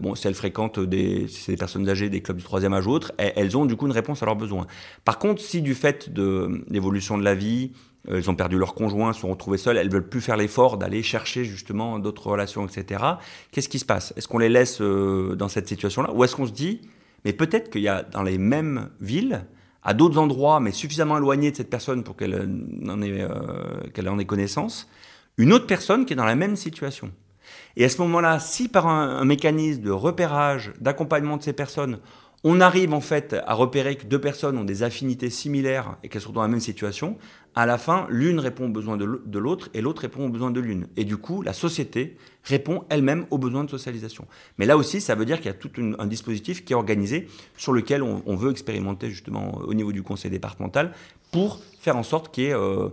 bon, 0.00 0.14
si 0.14 0.26
elles 0.26 0.34
fréquentent 0.34 0.80
des, 0.80 1.26
personnes 1.58 1.86
âgées, 1.90 2.08
des 2.08 2.22
clubs 2.22 2.38
du 2.38 2.42
troisième 2.42 2.72
âge 2.72 2.86
ou 2.86 2.90
autres, 2.90 3.12
elles, 3.18 3.54
ont 3.54 3.66
du 3.66 3.76
coup 3.76 3.86
une 3.86 3.92
réponse 3.92 4.22
à 4.22 4.26
leurs 4.26 4.36
besoins. 4.36 4.66
Par 5.04 5.18
contre, 5.18 5.42
si 5.42 5.60
du 5.60 5.74
fait 5.74 6.10
de 6.10 6.64
l'évolution 6.70 7.18
de 7.18 7.22
la 7.22 7.34
vie, 7.34 7.72
euh, 8.08 8.16
elles 8.16 8.30
ont 8.30 8.34
perdu 8.34 8.58
leur 8.58 8.74
conjoint, 8.74 9.12
sont 9.12 9.28
retrouvées 9.28 9.58
seules, 9.58 9.76
elles 9.76 9.90
veulent 9.90 10.08
plus 10.08 10.22
faire 10.22 10.38
l'effort 10.38 10.78
d'aller 10.78 11.02
chercher 11.02 11.44
justement 11.44 11.98
d'autres 11.98 12.28
relations, 12.28 12.66
etc. 12.66 13.02
Qu'est-ce 13.50 13.68
qui 13.68 13.78
se 13.78 13.84
passe? 13.84 14.14
Est-ce 14.16 14.26
qu'on 14.26 14.38
les 14.38 14.48
laisse 14.48 14.80
dans 14.80 15.48
cette 15.48 15.68
situation-là, 15.68 16.12
ou 16.14 16.24
est-ce 16.24 16.34
qu'on 16.34 16.46
se 16.46 16.52
dit, 16.52 16.80
mais 17.24 17.32
peut-être 17.32 17.70
qu'il 17.70 17.82
y 17.82 17.88
a 17.88 18.02
dans 18.02 18.22
les 18.22 18.38
mêmes 18.38 18.90
villes 19.00 19.44
à 19.82 19.94
d'autres 19.94 20.18
endroits, 20.18 20.60
mais 20.60 20.70
suffisamment 20.70 21.18
éloignés 21.18 21.50
de 21.50 21.56
cette 21.56 21.70
personne 21.70 22.04
pour 22.04 22.16
qu'elle 22.16 22.34
en, 22.88 23.02
ait, 23.02 23.22
euh, 23.22 24.08
en 24.08 24.18
ait 24.18 24.24
connaissance, 24.24 24.88
une 25.38 25.52
autre 25.52 25.66
personne 25.66 26.04
qui 26.04 26.12
est 26.12 26.16
dans 26.16 26.24
la 26.24 26.36
même 26.36 26.56
situation. 26.56 27.10
Et 27.76 27.84
à 27.84 27.88
ce 27.88 28.00
moment-là, 28.02 28.38
si 28.38 28.68
par 28.68 28.86
un 28.86 29.24
mécanisme 29.24 29.82
de 29.82 29.90
repérage, 29.90 30.72
d'accompagnement 30.80 31.36
de 31.36 31.42
ces 31.42 31.52
personnes, 31.52 31.98
on 32.44 32.60
arrive 32.60 32.92
en 32.92 33.00
fait 33.00 33.36
à 33.46 33.54
repérer 33.54 33.96
que 33.96 34.04
deux 34.04 34.20
personnes 34.20 34.58
ont 34.58 34.64
des 34.64 34.82
affinités 34.82 35.30
similaires 35.30 35.96
et 36.02 36.08
qu'elles 36.08 36.22
sont 36.22 36.32
dans 36.32 36.42
la 36.42 36.48
même 36.48 36.60
situation, 36.60 37.16
à 37.54 37.66
la 37.66 37.76
fin, 37.76 38.06
l'une 38.08 38.38
répond 38.38 38.66
aux 38.66 38.72
besoins 38.72 38.96
de 38.96 39.38
l'autre 39.38 39.68
et 39.74 39.80
l'autre 39.80 40.02
répond 40.02 40.26
aux 40.26 40.30
besoins 40.30 40.50
de 40.50 40.60
l'une. 40.60 40.86
Et 40.96 41.04
du 41.04 41.18
coup, 41.18 41.42
la 41.42 41.52
société 41.52 42.16
répond 42.44 42.84
elle-même 42.88 43.26
aux 43.30 43.38
besoins 43.38 43.64
de 43.64 43.70
socialisation. 43.70 44.26
Mais 44.58 44.66
là 44.66 44.76
aussi, 44.76 45.00
ça 45.00 45.14
veut 45.14 45.24
dire 45.24 45.36
qu'il 45.36 45.46
y 45.46 45.50
a 45.50 45.54
tout 45.54 45.70
un 45.98 46.06
dispositif 46.06 46.64
qui 46.64 46.72
est 46.72 46.76
organisé 46.76 47.28
sur 47.56 47.72
lequel 47.72 48.02
on, 48.02 48.36
veut 48.36 48.50
expérimenter 48.50 49.10
justement 49.10 49.58
au 49.58 49.74
niveau 49.74 49.92
du 49.92 50.02
conseil 50.02 50.30
départemental 50.30 50.92
pour 51.30 51.60
faire 51.80 51.96
en 51.96 52.02
sorte 52.02 52.34
qu'il 52.34 52.44
y 52.44 52.46
ait... 52.48 52.54
Euh, 52.54 52.88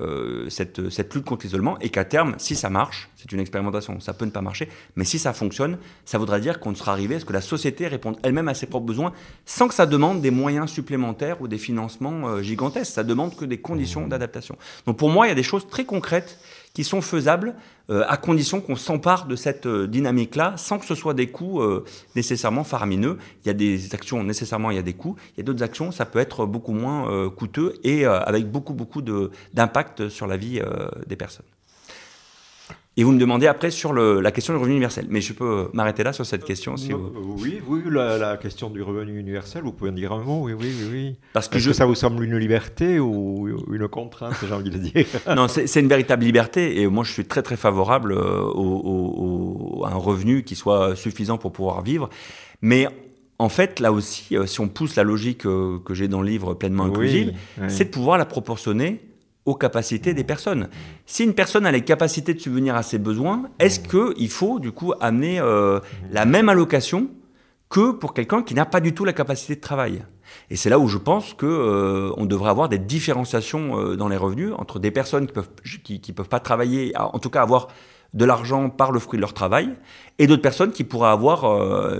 euh, 0.00 0.48
cette, 0.50 0.90
cette, 0.90 1.14
lutte 1.14 1.24
contre 1.24 1.44
l'isolement 1.44 1.78
et 1.78 1.88
qu'à 1.88 2.04
terme, 2.04 2.34
si 2.38 2.56
ça 2.56 2.68
marche, 2.68 3.08
c'est 3.16 3.30
une 3.30 3.38
expérimentation, 3.38 4.00
ça 4.00 4.12
peut 4.12 4.24
ne 4.24 4.30
pas 4.30 4.40
marcher, 4.40 4.68
mais 4.96 5.04
si 5.04 5.20
ça 5.20 5.32
fonctionne, 5.32 5.78
ça 6.04 6.18
voudrait 6.18 6.40
dire 6.40 6.58
qu'on 6.58 6.74
sera 6.74 6.92
arrivé 6.92 7.14
à 7.14 7.20
ce 7.20 7.24
que 7.24 7.32
la 7.32 7.40
société 7.40 7.86
réponde 7.86 8.16
elle-même 8.24 8.48
à 8.48 8.54
ses 8.54 8.66
propres 8.66 8.86
besoins 8.86 9.12
sans 9.46 9.68
que 9.68 9.74
ça 9.74 9.86
demande 9.86 10.20
des 10.20 10.32
moyens 10.32 10.70
supplémentaires 10.70 11.40
ou 11.40 11.48
des 11.48 11.58
financements 11.58 12.28
euh, 12.28 12.42
gigantesques. 12.42 12.92
Ça 12.92 13.04
demande 13.04 13.36
que 13.36 13.44
des 13.44 13.58
conditions 13.58 14.08
d'adaptation. 14.08 14.56
Donc 14.86 14.96
pour 14.96 15.10
moi, 15.10 15.26
il 15.26 15.28
y 15.28 15.32
a 15.32 15.36
des 15.36 15.42
choses 15.44 15.68
très 15.68 15.84
concrètes 15.84 16.38
qui 16.74 16.82
sont 16.84 17.00
faisables 17.00 17.54
euh, 17.88 18.04
à 18.08 18.16
condition 18.16 18.60
qu'on 18.60 18.76
s'empare 18.76 19.26
de 19.26 19.36
cette 19.36 19.66
euh, 19.66 19.86
dynamique-là 19.86 20.54
sans 20.56 20.78
que 20.78 20.84
ce 20.84 20.94
soit 20.94 21.14
des 21.14 21.28
coûts 21.28 21.62
euh, 21.62 21.84
nécessairement 22.16 22.64
faramineux. 22.64 23.16
Il 23.44 23.48
y 23.48 23.50
a 23.50 23.54
des 23.54 23.94
actions, 23.94 24.22
nécessairement, 24.24 24.70
il 24.70 24.76
y 24.76 24.80
a 24.80 24.82
des 24.82 24.92
coûts. 24.92 25.16
Il 25.32 25.38
y 25.38 25.40
a 25.40 25.44
d'autres 25.44 25.62
actions, 25.62 25.92
ça 25.92 26.04
peut 26.04 26.18
être 26.18 26.46
beaucoup 26.46 26.72
moins 26.72 27.30
coûteux 27.30 27.74
et 27.84 28.06
avec 28.06 28.50
beaucoup, 28.50 28.74
beaucoup 28.74 29.02
d'impact 29.02 30.08
sur 30.08 30.26
la 30.26 30.36
vie 30.36 30.60
des 31.06 31.16
personnes. 31.16 31.46
Et 32.96 33.02
vous 33.02 33.10
me 33.10 33.18
demandez 33.18 33.48
après 33.48 33.72
sur 33.72 33.92
le, 33.92 34.20
la 34.20 34.30
question 34.30 34.52
du 34.52 34.58
revenu 34.58 34.74
universel. 34.74 35.06
Mais 35.08 35.20
je 35.20 35.32
peux 35.32 35.68
m'arrêter 35.72 36.04
là 36.04 36.12
sur 36.12 36.24
cette 36.24 36.44
question 36.44 36.76
si 36.76 36.92
vous... 36.92 37.10
Oui, 37.38 37.60
oui, 37.66 37.82
la, 37.90 38.18
la, 38.18 38.36
question 38.36 38.70
du 38.70 38.82
revenu 38.82 39.18
universel, 39.18 39.62
vous 39.64 39.72
pouvez 39.72 39.90
en 39.90 39.94
dire 39.94 40.12
un 40.12 40.22
mot, 40.22 40.44
oui, 40.44 40.52
oui, 40.52 40.72
oui. 40.78 40.88
oui. 40.92 41.16
Parce 41.32 41.48
que, 41.48 41.58
je... 41.58 41.70
que 41.70 41.74
ça 41.74 41.86
vous 41.86 41.96
semble 41.96 42.22
une 42.22 42.38
liberté 42.38 43.00
ou 43.00 43.48
une 43.72 43.88
contrainte, 43.88 44.34
j'ai 44.46 44.52
envie 44.52 44.70
de 44.70 44.78
dire? 44.78 45.06
Non, 45.34 45.48
c'est 45.48 45.80
une 45.80 45.88
véritable 45.88 46.24
liberté 46.24 46.80
et 46.80 46.86
moi 46.86 47.02
je 47.02 47.10
suis 47.10 47.24
très 47.24 47.42
très 47.42 47.56
favorable 47.56 48.12
euh, 48.12 48.40
au, 48.42 49.80
au, 49.80 49.84
à 49.84 49.90
un 49.90 49.96
revenu 49.96 50.44
qui 50.44 50.54
soit 50.54 50.94
suffisant 50.94 51.36
pour 51.36 51.50
pouvoir 51.50 51.82
vivre. 51.82 52.08
Mais 52.62 52.86
en 53.38 53.48
fait, 53.48 53.80
là 53.80 53.92
aussi, 53.92 54.36
euh, 54.36 54.46
si 54.46 54.60
on 54.60 54.68
pousse 54.68 54.94
la 54.94 55.02
logique 55.02 55.46
euh, 55.46 55.78
que 55.84 55.94
j'ai 55.94 56.06
dans 56.06 56.22
le 56.22 56.28
livre 56.28 56.54
pleinement 56.54 56.84
inclusive, 56.84 57.32
c'est 57.68 57.86
de 57.86 57.90
pouvoir 57.90 58.18
la 58.18 58.24
proportionner 58.24 59.00
aux 59.46 59.54
capacités 59.54 60.14
des 60.14 60.24
personnes. 60.24 60.68
Si 61.06 61.24
une 61.24 61.34
personne 61.34 61.66
a 61.66 61.72
les 61.72 61.82
capacités 61.82 62.34
de 62.34 62.40
subvenir 62.40 62.76
à 62.76 62.82
ses 62.82 62.98
besoins, 62.98 63.44
est-ce 63.58 63.80
qu'il 63.80 64.30
faut 64.30 64.58
du 64.58 64.72
coup 64.72 64.92
amener 65.00 65.38
euh, 65.40 65.80
la 66.10 66.24
même 66.24 66.48
allocation 66.48 67.10
que 67.68 67.92
pour 67.92 68.14
quelqu'un 68.14 68.42
qui 68.42 68.54
n'a 68.54 68.64
pas 68.64 68.80
du 68.80 68.94
tout 68.94 69.04
la 69.04 69.12
capacité 69.12 69.56
de 69.56 69.60
travail? 69.60 70.04
Et 70.50 70.56
c'est 70.56 70.70
là 70.70 70.78
où 70.78 70.88
je 70.88 70.98
pense 70.98 71.34
que 71.34 71.46
euh, 71.46 72.12
on 72.16 72.24
devrait 72.24 72.50
avoir 72.50 72.68
des 72.68 72.78
différenciations 72.78 73.78
euh, 73.78 73.96
dans 73.96 74.08
les 74.08 74.16
revenus 74.16 74.52
entre 74.56 74.78
des 74.78 74.90
personnes 74.90 75.26
qui 75.26 75.32
peuvent 75.32 75.50
qui, 75.82 76.00
qui 76.00 76.12
peuvent 76.12 76.28
pas 76.28 76.40
travailler, 76.40 76.92
en 76.96 77.18
tout 77.18 77.30
cas 77.30 77.42
avoir 77.42 77.68
de 78.14 78.24
l'argent 78.24 78.70
par 78.70 78.92
le 78.92 79.00
fruit 79.00 79.18
de 79.18 79.22
leur 79.22 79.34
travail, 79.34 79.74
et 80.18 80.26
d'autres 80.26 80.42
personnes 80.42 80.70
qui 80.70 80.84
pourraient 80.84 81.10
avoir 81.10 81.44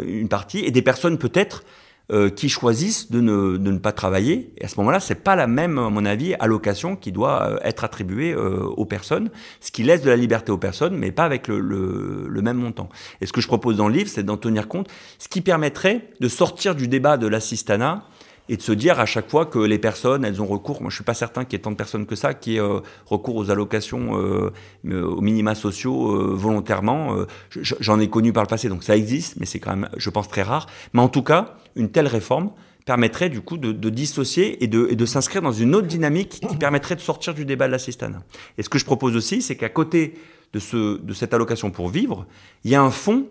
une 0.02 0.28
partie, 0.28 0.60
et 0.60 0.70
des 0.70 0.80
personnes 0.80 1.18
peut-être 1.18 1.64
euh, 2.12 2.28
qui 2.28 2.48
choisissent 2.48 3.10
de 3.10 3.20
ne, 3.20 3.56
de 3.56 3.70
ne, 3.70 3.78
pas 3.78 3.92
travailler. 3.92 4.52
Et 4.58 4.64
à 4.64 4.68
ce 4.68 4.76
moment-là, 4.78 5.00
c'est 5.00 5.14
pas 5.14 5.36
la 5.36 5.46
même, 5.46 5.78
à 5.78 5.88
mon 5.90 6.04
avis, 6.04 6.34
allocation 6.34 6.96
qui 6.96 7.12
doit 7.12 7.42
euh, 7.42 7.58
être 7.62 7.84
attribuée 7.84 8.32
euh, 8.32 8.62
aux 8.62 8.84
personnes, 8.84 9.30
ce 9.60 9.70
qui 9.70 9.82
laisse 9.82 10.02
de 10.02 10.10
la 10.10 10.16
liberté 10.16 10.52
aux 10.52 10.58
personnes, 10.58 10.96
mais 10.96 11.12
pas 11.12 11.24
avec 11.24 11.48
le, 11.48 11.60
le, 11.60 12.26
le 12.28 12.42
même 12.42 12.58
montant. 12.58 12.88
Et 13.20 13.26
ce 13.26 13.32
que 13.32 13.40
je 13.40 13.46
propose 13.46 13.76
dans 13.76 13.88
le 13.88 13.94
livre, 13.94 14.10
c'est 14.10 14.22
d'en 14.22 14.36
tenir 14.36 14.68
compte, 14.68 14.88
ce 15.18 15.28
qui 15.28 15.40
permettrait 15.40 16.10
de 16.20 16.28
sortir 16.28 16.74
du 16.74 16.88
débat 16.88 17.16
de 17.16 17.26
l'assistanat 17.26 18.04
et 18.48 18.56
de 18.56 18.62
se 18.62 18.72
dire 18.72 19.00
à 19.00 19.06
chaque 19.06 19.30
fois 19.30 19.46
que 19.46 19.58
les 19.58 19.78
personnes, 19.78 20.24
elles 20.24 20.42
ont 20.42 20.46
recours, 20.46 20.82
moi 20.82 20.90
je 20.90 20.96
suis 20.96 21.04
pas 21.04 21.14
certain 21.14 21.44
qu'il 21.44 21.54
y 21.54 21.56
ait 21.56 21.62
tant 21.62 21.70
de 21.70 21.76
personnes 21.76 22.06
que 22.06 22.16
ça 22.16 22.34
qui 22.34 22.56
aient 22.56 22.60
euh, 22.60 22.80
recours 23.06 23.36
aux 23.36 23.50
allocations, 23.50 24.18
euh, 24.18 24.50
aux 24.84 25.20
minima 25.20 25.54
sociaux 25.54 26.14
euh, 26.14 26.34
volontairement. 26.34 27.16
Euh, 27.16 27.26
j'en 27.50 27.98
ai 28.00 28.08
connu 28.08 28.32
par 28.32 28.42
le 28.42 28.48
passé, 28.48 28.68
donc 28.68 28.84
ça 28.84 28.96
existe, 28.96 29.36
mais 29.38 29.46
c'est 29.46 29.60
quand 29.60 29.74
même, 29.74 29.88
je 29.96 30.10
pense, 30.10 30.28
très 30.28 30.42
rare. 30.42 30.66
Mais 30.92 31.00
en 31.00 31.08
tout 31.08 31.22
cas, 31.22 31.56
une 31.76 31.90
telle 31.90 32.06
réforme 32.06 32.50
permettrait 32.84 33.30
du 33.30 33.40
coup 33.40 33.56
de, 33.56 33.90
dissocier 33.90 34.62
et 34.62 34.66
de, 34.66 35.06
s'inscrire 35.06 35.42
dans 35.42 35.52
une 35.52 35.74
autre 35.74 35.86
dynamique 35.86 36.40
qui 36.48 36.56
permettrait 36.56 36.96
de 36.96 37.00
sortir 37.00 37.34
du 37.34 37.44
débat 37.44 37.66
de 37.66 37.72
l'assistanat. 37.72 38.22
Et 38.58 38.62
ce 38.62 38.68
que 38.68 38.78
je 38.78 38.84
propose 38.84 39.16
aussi, 39.16 39.40
c'est 39.40 39.56
qu'à 39.56 39.70
côté 39.70 40.14
de, 40.52 40.98
de 40.98 41.12
cette 41.14 41.32
allocation 41.32 41.70
pour 41.70 41.88
vivre, 41.88 42.26
il 42.64 42.70
y 42.70 42.74
a 42.74 42.82
un 42.82 42.90
fonds 42.90 43.26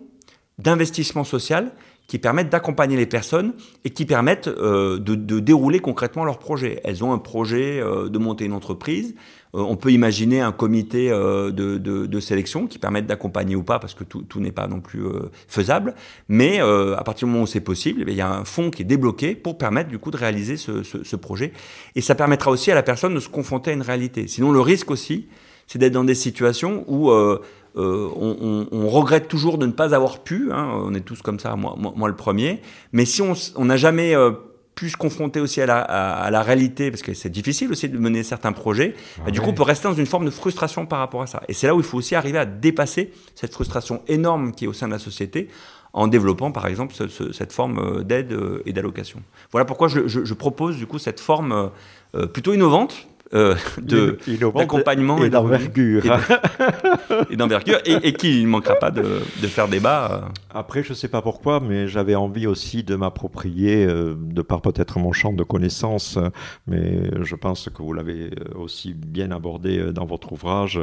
d'investissement 0.58 1.24
social 1.24 1.72
qui 2.06 2.18
permettent 2.18 2.50
d'accompagner 2.50 2.96
les 2.96 3.06
personnes 3.06 3.54
et 3.84 3.90
qui 3.90 4.04
permettent 4.04 4.48
euh, 4.48 4.98
de, 4.98 5.14
de, 5.14 5.40
dérouler 5.40 5.80
concrètement 5.80 6.24
leurs 6.24 6.38
projets. 6.38 6.80
Elles 6.84 7.02
ont 7.02 7.12
un 7.12 7.18
projet 7.18 7.80
euh, 7.80 8.08
de 8.08 8.18
monter 8.18 8.44
une 8.44 8.52
entreprise. 8.52 9.14
Euh, 9.54 9.60
on 9.60 9.76
peut 9.76 9.92
imaginer 9.92 10.40
un 10.40 10.52
comité 10.52 11.10
euh, 11.10 11.50
de, 11.50 11.78
de, 11.78 12.06
de, 12.06 12.20
sélection 12.20 12.66
qui 12.66 12.78
permette 12.78 13.06
d'accompagner 13.06 13.54
ou 13.54 13.62
pas, 13.62 13.78
parce 13.78 13.94
que 13.94 14.04
tout, 14.04 14.22
tout 14.22 14.40
n'est 14.40 14.52
pas 14.52 14.66
non 14.66 14.80
plus 14.80 15.04
euh, 15.06 15.30
faisable. 15.48 15.94
Mais 16.28 16.58
à 16.60 17.02
partir 17.04 17.26
du 17.26 17.32
moment 17.32 17.44
où 17.44 17.46
c'est 17.48 17.60
possible, 17.60 18.04
eh 18.06 18.10
il 18.10 18.16
y 18.16 18.20
a 18.20 18.30
un 18.30 18.44
fonds 18.44 18.70
qui 18.70 18.82
est 18.82 18.86
débloqué 18.86 19.34
pour 19.34 19.58
permettre 19.58 19.90
du 19.90 19.98
coup 19.98 20.10
de 20.10 20.16
réaliser 20.16 20.56
ce, 20.56 20.82
ce, 20.82 21.04
ce 21.04 21.16
projet. 21.16 21.52
Et 21.94 22.00
ça 22.00 22.14
permettra 22.14 22.50
aussi 22.50 22.70
à 22.70 22.74
la 22.74 22.82
personne 22.82 23.14
de 23.14 23.20
se 23.20 23.28
confronter 23.28 23.70
à 23.70 23.74
une 23.74 23.82
réalité. 23.82 24.26
Sinon, 24.28 24.52
le 24.52 24.60
risque 24.60 24.90
aussi, 24.90 25.26
c'est 25.66 25.78
d'être 25.78 25.92
dans 25.92 26.04
des 26.04 26.14
situations 26.14 26.84
où 26.86 27.10
euh, 27.10 27.40
on, 27.74 28.36
on, 28.40 28.66
on, 28.70 28.88
regrette 28.88 29.28
toujours 29.28 29.58
de 29.58 29.66
ne 29.66 29.72
pas 29.72 29.94
avoir 29.94 30.20
pu, 30.20 30.52
hein, 30.52 30.70
on 30.74 30.94
est 30.94 31.00
tous 31.00 31.22
comme 31.22 31.40
ça, 31.40 31.56
moi, 31.56 31.74
moi, 31.76 31.92
moi 31.96 32.08
le 32.08 32.16
premier, 32.16 32.60
mais 32.92 33.04
si 33.04 33.20
on 33.22 33.64
n'a 33.64 33.76
jamais 33.76 34.14
euh, 34.14 34.30
pu 34.74 34.90
se 34.90 34.96
confronter 34.96 35.40
aussi 35.40 35.60
à 35.60 35.66
la, 35.66 35.80
à, 35.80 36.24
à 36.24 36.30
la 36.30 36.42
réalité, 36.42 36.90
parce 36.90 37.02
que 37.02 37.14
c'est 37.14 37.28
difficile 37.30 37.70
aussi 37.70 37.88
de 37.88 37.98
mener 37.98 38.22
certains 38.22 38.52
projets, 38.52 38.94
ah 39.18 39.22
bah, 39.26 39.30
du 39.30 39.40
coup 39.40 39.50
on 39.50 39.54
peut 39.54 39.62
rester 39.62 39.88
dans 39.88 39.94
une 39.94 40.06
forme 40.06 40.24
de 40.24 40.30
frustration 40.30 40.86
par 40.86 40.98
rapport 40.98 41.22
à 41.22 41.26
ça. 41.26 41.42
Et 41.48 41.52
c'est 41.52 41.66
là 41.66 41.74
où 41.74 41.80
il 41.80 41.84
faut 41.84 41.98
aussi 41.98 42.14
arriver 42.14 42.38
à 42.38 42.46
dépasser 42.46 43.12
cette 43.34 43.52
frustration 43.52 44.02
énorme 44.08 44.52
qui 44.52 44.64
est 44.64 44.68
au 44.68 44.72
sein 44.72 44.86
de 44.86 44.92
la 44.92 44.98
société 44.98 45.48
en 45.92 46.08
développant 46.08 46.50
par 46.50 46.66
exemple 46.66 46.92
ce, 46.92 47.06
ce, 47.06 47.32
cette 47.32 47.52
forme 47.52 47.78
euh, 47.78 48.02
d'aide 48.02 48.32
euh, 48.32 48.62
et 48.66 48.72
d'allocation. 48.72 49.22
Voilà 49.52 49.64
pourquoi 49.64 49.88
je, 49.88 50.08
je, 50.08 50.24
je, 50.24 50.34
propose 50.34 50.76
du 50.76 50.86
coup 50.86 50.98
cette 50.98 51.20
forme 51.20 51.70
euh, 52.14 52.26
plutôt 52.26 52.52
innovante, 52.52 53.06
euh, 53.32 53.54
de 53.80 54.18
d'accompagnement 54.54 55.24
et, 55.24 55.30
d'envergure 55.30 56.04
et 57.30 57.36
d'envergure 57.36 57.78
et, 57.86 58.08
et, 58.08 58.12
qui 58.12 58.42
ne 58.44 58.48
manquera 58.48 58.74
pas 58.74 58.90
de, 58.90 59.22
de 59.42 59.46
faire 59.46 59.66
débat. 59.66 60.10
Euh. 60.12 60.28
Après, 60.54 60.82
je 60.82 60.92
sais 60.92 61.08
pas 61.08 61.22
pourquoi, 61.22 61.58
mais 61.58 61.88
j'avais 61.88 62.14
envie 62.14 62.46
aussi 62.46 62.82
de 62.82 62.94
m'approprier, 62.96 63.86
euh, 63.86 64.14
de 64.14 64.42
par 64.42 64.60
peut-être 64.60 64.98
mon 64.98 65.12
champ 65.12 65.32
de 65.32 65.42
connaissances, 65.42 66.18
mais 66.66 67.00
je 67.22 67.34
pense 67.34 67.70
que 67.74 67.82
vous 67.82 67.94
l'avez 67.94 68.30
aussi 68.54 68.92
bien 68.92 69.30
abordé 69.30 69.92
dans 69.92 70.04
votre 70.04 70.32
ouvrage 70.32 70.78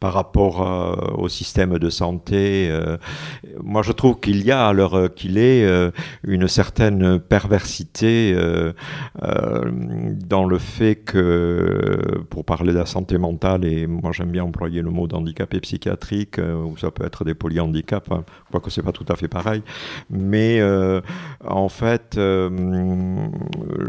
par 0.00 0.14
rapport 0.14 1.16
au 1.16 1.28
système 1.28 1.78
de 1.78 1.90
santé. 1.90 2.70
moi, 3.62 3.82
je 3.82 3.92
trouve 3.92 4.18
qu'il 4.18 4.44
y 4.44 4.50
a 4.50 4.66
à 4.66 4.72
l'heure 4.72 5.14
qu'il 5.14 5.38
est 5.38 5.64
une 6.24 6.48
certaine 6.48 7.20
perversité 7.20 8.36
dans 9.22 10.44
le 10.44 10.58
fait 10.58 10.96
que 10.96 11.83
pour 12.30 12.44
parler 12.44 12.72
de 12.72 12.78
la 12.78 12.86
santé 12.86 13.18
mentale, 13.18 13.64
et 13.64 13.86
moi 13.86 14.12
j'aime 14.12 14.30
bien 14.30 14.44
employer 14.44 14.82
le 14.82 14.90
mot 14.90 15.06
d'handicapé 15.06 15.60
psychiatrique, 15.60 16.38
euh, 16.38 16.54
ou 16.54 16.76
ça 16.76 16.90
peut 16.90 17.04
être 17.04 17.24
des 17.24 17.34
polyhandicaps, 17.34 18.10
hein, 18.10 18.24
quoique 18.50 18.70
c'est 18.70 18.82
pas 18.82 18.92
tout 18.92 19.06
à 19.08 19.16
fait 19.16 19.28
pareil, 19.28 19.62
mais 20.10 20.60
euh, 20.60 21.00
en 21.46 21.68
fait, 21.68 22.16
euh, 22.16 22.50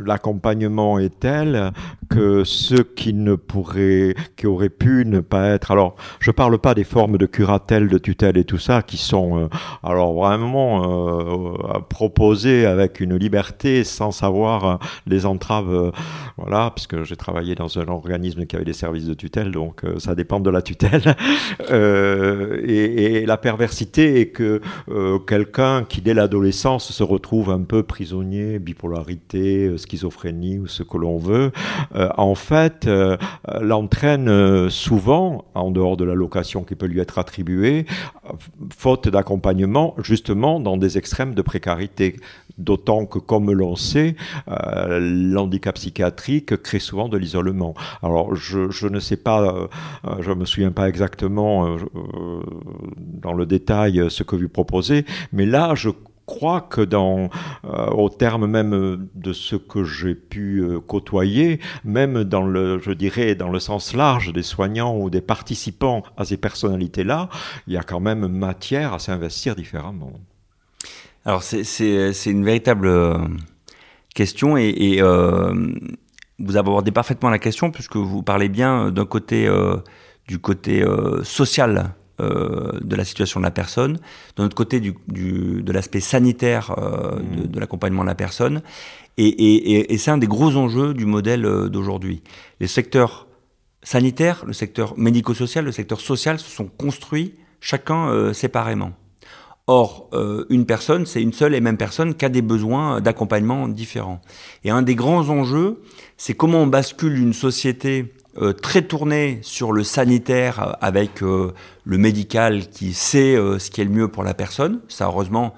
l'accompagnement 0.06 1.00
est 1.00 1.20
tel 1.20 1.72
que 2.10 2.44
ceux 2.44 2.84
qui 2.84 3.14
ne 3.14 3.36
pourraient, 3.36 4.16
qui 4.36 4.48
auraient 4.48 4.70
pu 4.70 5.06
ne 5.06 5.20
pas 5.20 5.50
être, 5.50 5.72
alors 5.72 5.96
je 6.20 6.32
parle 6.32 6.58
pas 6.60 6.74
des 6.74 6.84
formes 6.84 7.18
de 7.18 7.26
curatelle, 7.26 7.88
de 7.88 7.98
tutelle 7.98 8.38
et 8.38 8.46
tout 8.46 8.58
ça, 8.58 8.82
qui 8.82 8.98
sont 8.98 9.40
euh, 9.40 9.48
alors 9.84 10.14
vraiment 10.14 10.84
euh, 10.84 11.80
proposées 11.90 12.66
avec 12.66 13.00
une 13.00 13.16
liberté 13.16 13.84
sans 13.84 14.12
savoir 14.12 14.80
les 15.08 15.26
entraves, 15.26 15.92
voilà, 16.38 16.72
parce 16.72 16.88
que 16.88 17.04
j'ai 17.04 17.16
travaillé 17.16 17.56
dans 17.56 17.80
un 17.80 17.88
organisme 17.88 18.46
qui 18.46 18.56
avait 18.56 18.66
des 18.66 18.74
services 18.74 19.06
de 19.06 19.14
tutelle, 19.14 19.52
donc 19.52 19.84
euh, 19.84 20.00
ça 20.00 20.16
dépend 20.16 20.40
de 20.40 20.50
la 20.50 20.62
tutelle. 20.62 21.16
euh, 21.72 22.62
et, 22.66 23.26
la 23.26 23.38
perversité 23.38 24.20
est 24.20 24.28
que 24.28 24.62
euh, 24.90 25.20
quelqu'un 25.20 25.84
qui 25.84 26.02
dès 26.02 26.14
l'adolescence 26.14 26.92
se 26.92 27.04
retrouve 27.04 27.50
un 27.50 27.62
peu 27.62 27.84
prisonnier, 27.84 28.60
bipolarité, 28.60 29.68
euh, 29.68 29.78
schizophrénie 29.78 30.60
ou 30.60 30.68
ce 30.68 30.84
que 30.84 30.98
l'on 30.98 31.18
veut, 31.18 31.52
euh, 31.95 31.95
en 32.18 32.36
fait 32.36 32.88
euh, 32.88 33.18
l'entraîne 33.62 34.70
souvent, 34.70 35.46
en 35.56 35.72
dehors 35.72 35.98
de 35.98 36.06
l'allocation 36.06 36.64
qui 36.64 36.76
peut 36.76 36.88
lui 36.88 37.00
être 37.00 37.20
attribuée, 37.20 37.86
faute 38.76 39.08
d'accompagnement, 39.08 39.96
justement 40.02 40.60
dans 40.60 40.78
des 40.78 40.98
extrêmes 40.98 41.34
de 41.34 41.42
précarité. 41.42 42.18
D'autant 42.58 43.06
que, 43.06 43.20
comme 43.20 43.52
l'on 43.52 43.76
sait, 43.76 44.16
l'handicap 44.48 45.76
psychiatrique 45.76 46.56
crée 46.64 46.80
souvent 46.80 47.10
de 47.10 47.18
l'isolement. 47.18 47.76
Alors, 48.02 48.36
je, 48.36 48.88
ne 48.88 49.00
sais 49.00 49.18
pas, 49.18 49.42
euh, 50.06 50.22
je 50.22 50.32
me 50.32 50.46
souviens 50.46 50.72
pas 50.72 50.88
exactement 50.90 51.68
euh, 51.68 51.78
euh, 51.96 52.42
dans 52.98 53.34
le 53.34 53.46
détail 53.46 54.06
ce 54.10 54.24
que 54.24 54.36
vous 54.36 54.50
proposez, 54.50 55.06
mais 55.32 55.46
là, 55.46 55.74
je 55.76 55.90
crois 56.26 56.62
que 56.62 56.82
dans, 56.82 57.30
euh, 57.66 57.88
au 57.88 58.10
terme 58.10 58.48
même 58.48 59.08
de 59.14 59.34
ce 59.34 59.56
que 59.56 59.84
j'ai 59.84 60.16
pu 60.16 60.60
euh, 60.60 60.80
côtoyer, 60.80 61.60
même 61.84 62.24
dans 62.24 62.44
le, 62.44 62.80
je 62.80 62.92
dirais, 62.92 63.36
dans 63.36 63.50
le 63.50 63.60
sens 63.60 63.94
large 63.94 64.34
des 64.34 64.44
soignants 64.44 64.98
ou 64.98 65.10
des 65.10 65.22
participants 65.22 66.04
à 66.18 66.26
ces 66.26 66.38
personnalités-là, 66.38 67.30
il 67.68 67.74
y 67.74 67.78
a 67.78 67.84
quand 67.84 68.00
même 68.00 68.28
matière 68.28 68.94
à 68.94 69.00
s'investir 69.00 69.56
différemment. 69.56 70.14
Alors 71.26 71.42
c'est 71.42 72.26
une 72.26 72.46
véritable 72.46 72.88
question 74.16 74.58
et, 74.58 74.70
et 74.70 75.02
euh, 75.02 75.54
vous 76.40 76.58
abordez 76.58 76.92
parfaitement 76.92 77.30
la 77.30 77.38
question 77.38 77.70
puisque 77.70 77.98
vous 77.98 78.24
parlez 78.24 78.50
bien 78.50 78.92
d'un 78.92 79.06
côté 79.06 79.48
euh, 79.48 79.78
du 80.28 80.40
côté 80.40 80.82
euh, 80.82 81.24
social 81.24 81.94
euh, 82.20 82.80
de 82.82 82.96
la 82.96 83.06
situation 83.06 83.40
de 83.40 83.46
la 83.46 83.52
personne, 83.52 84.00
d'un 84.36 84.46
autre 84.46 84.56
côté 84.56 84.80
du, 84.80 84.96
du 85.08 85.62
de 85.64 85.72
l'aspect 85.72 86.00
sanitaire 86.00 86.76
euh, 86.78 87.20
mmh. 87.20 87.36
de, 87.36 87.48
de 87.48 87.60
l'accompagnement 87.60 88.04
de 88.04 88.08
la 88.08 88.16
personne, 88.16 88.62
et, 89.18 89.28
et, 89.28 89.94
et 89.94 89.98
c'est 89.98 90.12
un 90.12 90.18
des 90.18 90.28
gros 90.28 90.56
enjeux 90.56 90.94
du 90.94 91.06
modèle 91.06 91.46
euh, 91.46 91.70
d'aujourd'hui. 91.70 92.22
Les 92.60 92.68
secteurs 92.68 93.28
sanitaires, 93.84 94.44
le 94.46 94.54
secteur 94.54 94.98
médico-social, 94.98 95.64
le 95.66 95.72
secteur 95.72 96.00
social 96.00 96.40
se 96.40 96.50
sont 96.50 96.68
construits 96.68 97.36
chacun 97.60 98.10
euh, 98.10 98.34
séparément. 98.34 98.94
Or, 99.68 100.10
euh, 100.14 100.46
une 100.50 100.68
personne, 100.68 101.08
c'est 101.08 101.24
une 101.24 101.34
seule 101.34 101.56
et 101.56 101.62
même 101.62 101.78
personne 101.78 102.14
qui 102.14 102.24
a 102.24 102.30
des 102.30 102.44
besoins 102.44 103.02
d'accompagnement 103.02 103.68
différents. 103.68 104.22
Et 104.64 104.70
un 104.70 104.84
des 104.84 104.94
grands 104.94 105.30
enjeux, 105.30 105.82
c'est 106.18 106.36
comment 106.36 106.60
on 106.60 106.68
bascule 106.68 107.18
une 107.18 107.34
société 107.34 108.14
euh, 108.38 108.52
très 108.52 108.82
tourné 108.82 109.40
sur 109.44 109.72
le 109.72 109.84
sanitaire 109.84 110.76
avec 110.82 111.24
euh, 111.24 111.54
le 111.86 111.98
médical 111.98 112.68
qui 112.68 112.94
sait 112.94 113.34
euh, 113.34 113.60
ce 113.60 113.72
qui 113.72 113.80
est 113.80 113.86
le 113.86 113.92
mieux 113.92 114.10
pour 114.10 114.24
la 114.24 114.34
personne. 114.34 114.82
Ça, 114.90 115.06
heureusement, 115.06 115.54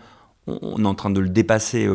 on, 0.45 0.83
est 0.83 0.87
en 0.87 0.93
train 0.93 1.09
de 1.09 1.19
le 1.19 1.29
dépasser 1.29 1.89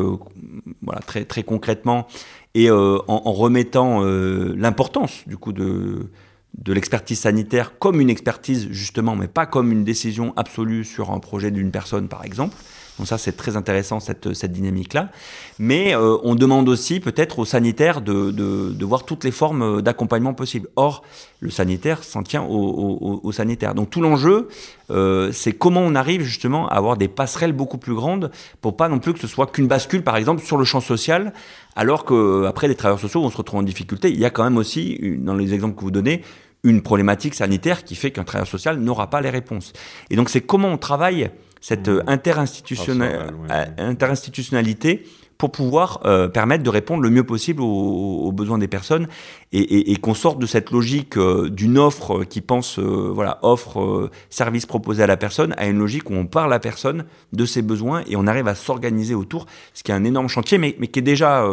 voilà, 0.81 0.99
très, 0.99 1.23
très 1.23 1.43
concrètement 1.43 2.05
et 2.53 2.69
en, 2.69 3.01
en, 3.07 3.31
remettant 3.31 4.01
l'importance 4.01 5.23
du 5.25 5.37
coup 5.37 5.53
de, 5.53 6.11
de 6.57 6.73
l'expertise 6.73 7.21
sanitaire 7.21 7.79
comme 7.79 7.99
une 7.99 8.11
expertise 8.11 8.67
justement, 8.69 9.15
mais 9.15 9.27
pas 9.27 9.47
comme 9.47 9.71
une 9.71 9.83
décision 9.83 10.33
absolue 10.35 10.83
sur 10.83 11.09
un 11.09 11.19
projet 11.19 11.49
d'une 11.49 11.71
personne 11.71 12.07
par 12.07 12.25
exemple. 12.25 12.55
Donc 12.97 13.07
ça, 13.07 13.17
c'est 13.17 13.31
très 13.31 13.57
intéressant, 13.57 13.99
cette, 13.99 14.33
cette 14.33 14.51
dynamique-là. 14.51 15.09
Mais 15.57 15.95
euh, 15.95 16.17
on 16.23 16.35
demande 16.35 16.69
aussi 16.69 16.99
peut-être 16.99 17.39
aux 17.39 17.45
sanitaires 17.45 18.01
de, 18.01 18.31
de, 18.31 18.85
voir 18.85 19.05
toutes 19.05 19.23
les 19.23 19.31
formes 19.31 19.81
d'accompagnement 19.81 20.33
possibles. 20.33 20.69
Or, 20.75 21.03
le 21.39 21.49
sanitaire 21.49 22.03
s'en 22.03 22.21
tient 22.21 22.43
au, 22.43 23.31
sanitaires. 23.31 23.73
Donc 23.73 23.89
tout 23.89 24.01
l'enjeu, 24.01 24.47
euh, 24.91 25.31
c'est 25.31 25.53
comment 25.53 25.81
on 25.81 25.95
arrive 25.95 26.21
justement 26.21 26.67
à 26.69 26.75
avoir 26.75 26.97
des 26.97 27.07
passerelles 27.07 27.53
beaucoup 27.53 27.77
plus 27.77 27.95
grandes 27.95 28.29
pour 28.61 28.77
pas 28.77 28.89
non 28.89 28.99
plus 28.99 29.13
que 29.13 29.19
ce 29.19 29.27
soit 29.27 29.47
qu'une 29.47 29.67
bascule, 29.67 30.03
par 30.03 30.15
exemple, 30.15 30.43
sur 30.43 30.57
le 30.57 30.65
champ 30.65 30.81
social, 30.81 31.33
alors 31.75 32.05
qu'après, 32.05 32.67
les 32.67 32.75
travailleurs 32.75 32.99
sociaux 32.99 33.21
vont 33.21 33.31
se 33.31 33.37
retrouver 33.37 33.61
en 33.61 33.65
difficulté. 33.65 34.11
Il 34.11 34.19
y 34.19 34.25
a 34.25 34.29
quand 34.29 34.43
même 34.43 34.57
aussi, 34.57 35.17
dans 35.19 35.33
les 35.33 35.53
exemples 35.53 35.75
que 35.75 35.81
vous 35.81 35.91
donnez, 35.91 36.21
une 36.63 36.81
problématique 36.81 37.33
sanitaire 37.33 37.83
qui 37.83 37.95
fait 37.95 38.11
qu'un 38.11 38.23
travailleur 38.23 38.47
social 38.47 38.79
n'aura 38.79 39.09
pas 39.09 39.19
les 39.19 39.29
réponses. 39.29 39.73
Et 40.09 40.15
donc 40.15 40.29
c'est 40.29 40.41
comment 40.41 40.69
on 40.69 40.77
travaille 40.77 41.29
cette 41.63 41.87
mmh. 41.87 42.01
euh, 42.01 43.63
interinstitutionnalité 43.77 45.05
pour 45.37 45.51
pouvoir 45.51 46.01
euh, 46.03 46.27
permettre 46.27 46.61
de 46.61 46.69
répondre 46.69 47.01
le 47.01 47.09
mieux 47.09 47.23
possible 47.23 47.61
aux, 47.61 48.31
besoins 48.33 48.57
des 48.57 48.67
personnes 48.67 49.07
et, 49.53 49.95
qu'on 49.95 50.13
sorte 50.13 50.39
de 50.39 50.45
cette 50.45 50.71
logique 50.71 51.17
euh, 51.17 51.49
d'une 51.49 51.77
offre 51.77 52.25
qui 52.25 52.41
pense, 52.41 52.79
voilà, 52.79 53.39
offre, 53.43 54.11
service 54.29 54.65
proposé 54.65 55.03
à 55.03 55.07
la 55.07 55.15
personne, 55.15 55.55
à 55.57 55.67
une 55.67 55.79
logique 55.79 56.09
où 56.09 56.13
on 56.13 56.25
parle 56.25 56.51
à 56.51 56.55
la 56.55 56.59
personne 56.59 57.05
de 57.31 57.45
ses 57.45 57.61
besoins 57.61 58.03
et 58.07 58.17
on 58.17 58.27
arrive 58.27 58.49
à 58.49 58.55
s'organiser 58.55 59.15
autour, 59.15 59.45
ce 59.73 59.83
qui 59.83 59.91
est 59.91 59.95
un 59.95 60.03
énorme 60.03 60.27
chantier, 60.27 60.57
mais, 60.57 60.75
mais 60.79 60.87
qui 60.87 60.99
est 60.99 61.03
déjà 61.03 61.47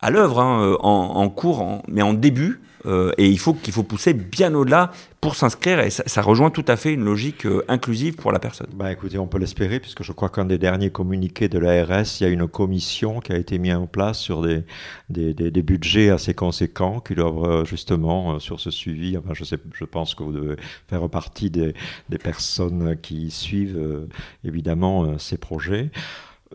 à 0.00 0.10
l'œuvre, 0.10 0.38
hein, 0.40 0.76
en, 0.80 0.88
en, 0.88 1.28
cours, 1.28 1.82
mais 1.88 2.02
en 2.02 2.14
début. 2.14 2.60
Euh, 2.86 3.12
et 3.18 3.28
il 3.28 3.38
faut 3.38 3.54
qu'il 3.54 3.72
faut 3.72 3.82
pousser 3.82 4.12
bien 4.12 4.54
au-delà 4.54 4.92
pour 5.20 5.36
s'inscrire 5.36 5.80
et 5.80 5.88
ça, 5.88 6.20
rejoint 6.20 6.50
tout 6.50 6.64
à 6.68 6.76
fait 6.76 6.92
une 6.92 7.02
logique 7.02 7.46
euh, 7.46 7.64
inclusive 7.68 8.14
pour 8.14 8.30
la 8.30 8.38
personne. 8.38 8.66
Bah 8.74 8.92
écoutez, 8.92 9.16
on 9.16 9.26
peut 9.26 9.38
l'espérer 9.38 9.80
puisque 9.80 10.02
je 10.02 10.12
crois 10.12 10.28
qu'un 10.28 10.44
des 10.44 10.58
derniers 10.58 10.90
communiqués 10.90 11.48
de 11.48 11.58
l'ARS, 11.58 12.20
il 12.20 12.24
y 12.24 12.26
a 12.26 12.28
une 12.28 12.46
commission 12.46 13.20
qui 13.20 13.32
a 13.32 13.38
été 13.38 13.58
mise 13.58 13.74
en 13.74 13.86
place 13.86 14.18
sur 14.18 14.42
des, 14.42 14.64
des, 15.08 15.62
budgets 15.62 16.10
assez 16.10 16.34
conséquents 16.34 17.00
qui 17.00 17.14
doivent 17.14 17.44
euh, 17.44 17.64
justement 17.64 18.38
sur 18.38 18.60
ce 18.60 18.70
suivi. 18.70 19.16
Enfin, 19.16 19.32
je 19.32 19.44
sais, 19.44 19.56
je 19.72 19.84
pense 19.84 20.14
que 20.14 20.22
vous 20.22 20.32
devez 20.32 20.56
faire 20.88 21.08
partie 21.08 21.50
des 21.50 21.74
personnes 22.22 22.96
qui 23.00 23.30
suivent 23.30 24.06
évidemment 24.44 25.18
ces 25.18 25.38
projets. 25.38 25.90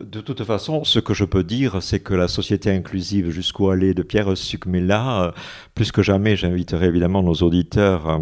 De 0.00 0.22
toute 0.22 0.44
façon, 0.44 0.82
ce 0.84 0.98
que 0.98 1.12
je 1.12 1.26
peux 1.26 1.44
dire, 1.44 1.82
c'est 1.82 2.00
que 2.00 2.14
la 2.14 2.26
société 2.26 2.70
inclusive 2.70 3.28
jusqu'au 3.28 3.68
aller 3.68 3.92
de 3.92 4.02
Pierre 4.02 4.34
Sucmela, 4.34 5.24
euh, 5.24 5.30
plus 5.74 5.92
que 5.92 6.02
jamais, 6.02 6.36
j'inviterai 6.36 6.86
évidemment 6.86 7.22
nos 7.22 7.34
auditeurs 7.34 8.08
euh, 8.08 8.18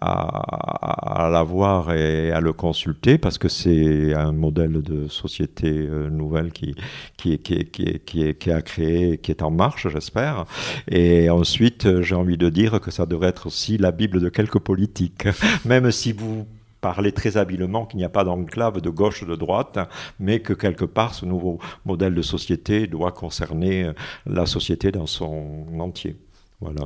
à, 0.00 1.28
la 1.32 1.42
voir 1.42 1.92
et 1.92 2.30
à 2.30 2.40
le 2.40 2.52
consulter 2.52 3.18
parce 3.18 3.38
que 3.38 3.48
c'est 3.48 4.14
un 4.14 4.30
modèle 4.30 4.82
de 4.82 5.08
société 5.08 5.68
euh, 5.68 6.08
nouvelle 6.10 6.52
qui, 6.52 6.76
qui, 7.16 7.38
qui, 7.40 7.64
qui, 7.64 7.98
qui, 8.06 8.34
qui 8.34 8.50
a 8.52 8.62
créé, 8.62 9.18
qui 9.18 9.32
est 9.32 9.42
en 9.42 9.50
marche, 9.50 9.88
j'espère. 9.88 10.44
Et 10.88 11.28
ensuite, 11.28 12.02
j'ai 12.02 12.14
envie 12.14 12.38
de 12.38 12.48
dire 12.50 12.80
que 12.80 12.92
ça 12.92 13.04
devrait 13.04 13.30
être 13.30 13.48
aussi 13.48 13.78
la 13.78 13.90
Bible 13.90 14.20
de 14.20 14.28
quelques 14.28 14.60
politiques, 14.60 15.26
même 15.64 15.90
si 15.90 16.12
vous 16.12 16.46
parler 16.86 17.10
très 17.10 17.36
habilement 17.36 17.84
qu'il 17.84 17.98
n'y 17.98 18.04
a 18.04 18.08
pas 18.08 18.22
d'enclave 18.22 18.80
de 18.80 18.90
gauche 18.90 19.22
ou 19.22 19.26
de 19.26 19.34
droite, 19.34 19.76
mais 20.20 20.38
que 20.38 20.52
quelque 20.52 20.84
part 20.84 21.14
ce 21.14 21.26
nouveau 21.26 21.58
modèle 21.84 22.14
de 22.14 22.22
société 22.22 22.86
doit 22.86 23.10
concerner 23.10 23.76
euh, 23.86 23.92
la 24.24 24.46
société 24.46 24.92
dans 24.92 25.06
son 25.06 25.66
entier. 25.80 26.14
Voilà. 26.60 26.84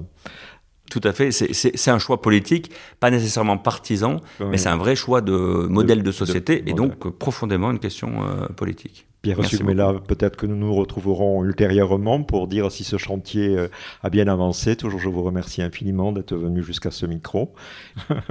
Tout 0.91 1.01
à 1.05 1.13
fait, 1.13 1.31
c'est 1.31 1.91
un 1.91 1.99
choix 1.99 2.21
politique, 2.21 2.73
pas 2.99 3.11
nécessairement 3.11 3.57
partisan, 3.59 4.17
mais 4.41 4.59
c'est 4.59 4.69
un 4.69 4.77
vrai 4.77 4.97
choix 4.97 5.21
de 5.21 5.33
modèle 5.33 6.03
de, 6.03 6.11
société 6.11 6.65
et 6.67 6.73
donc 6.73 7.09
profondément 7.11 7.71
une 7.71 7.79
question 7.79 8.25
euh, 8.25 8.47
politique. 8.49 9.07
Pierre 9.23 9.39
là 9.75 9.95
peut-être 10.07 10.37
que 10.37 10.47
nous 10.47 10.57
nous 10.57 10.75
retrouverons 10.75 11.45
ultérieurement 11.45 12.23
pour 12.23 12.49
dire 12.49 12.73
si 12.73 12.85
ce 12.85 12.97
chantier 12.97 13.57
euh, 13.57 13.69
a 14.03 14.11
bien 14.11 14.29
avancé. 14.29 14.77
Toujours, 14.77 14.99
je 14.99 15.09
vous 15.09 15.23
remercie 15.23 15.63
infiniment 15.63 16.11
d'être 16.11 16.35
venu 16.35 16.63
jusqu'à 16.63 16.91
ce 16.91 17.07
micro. 17.07 17.55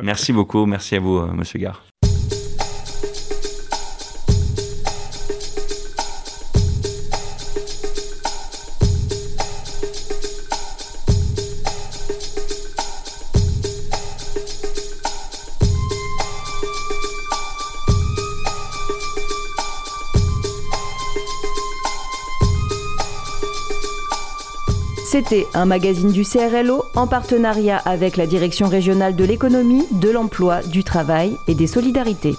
merci 0.04 0.34
beaucoup, 0.34 0.66
merci 0.66 0.96
à 0.96 1.00
vous, 1.00 1.18
euh, 1.18 1.32
Monsieur 1.32 1.60
Gare. 1.60 1.89
C'était 25.20 25.48
un 25.54 25.66
magazine 25.66 26.14
du 26.14 26.24
CRLO 26.24 26.86
en 26.96 27.06
partenariat 27.06 27.76
avec 27.84 28.16
la 28.16 28.26
Direction 28.26 28.70
régionale 28.70 29.18
de 29.18 29.26
l'économie, 29.26 29.86
de 29.92 30.10
l'emploi, 30.10 30.62
du 30.62 30.86
travail 30.86 31.36
et 31.50 31.56
des 31.56 31.68
solidarités. 31.68 32.38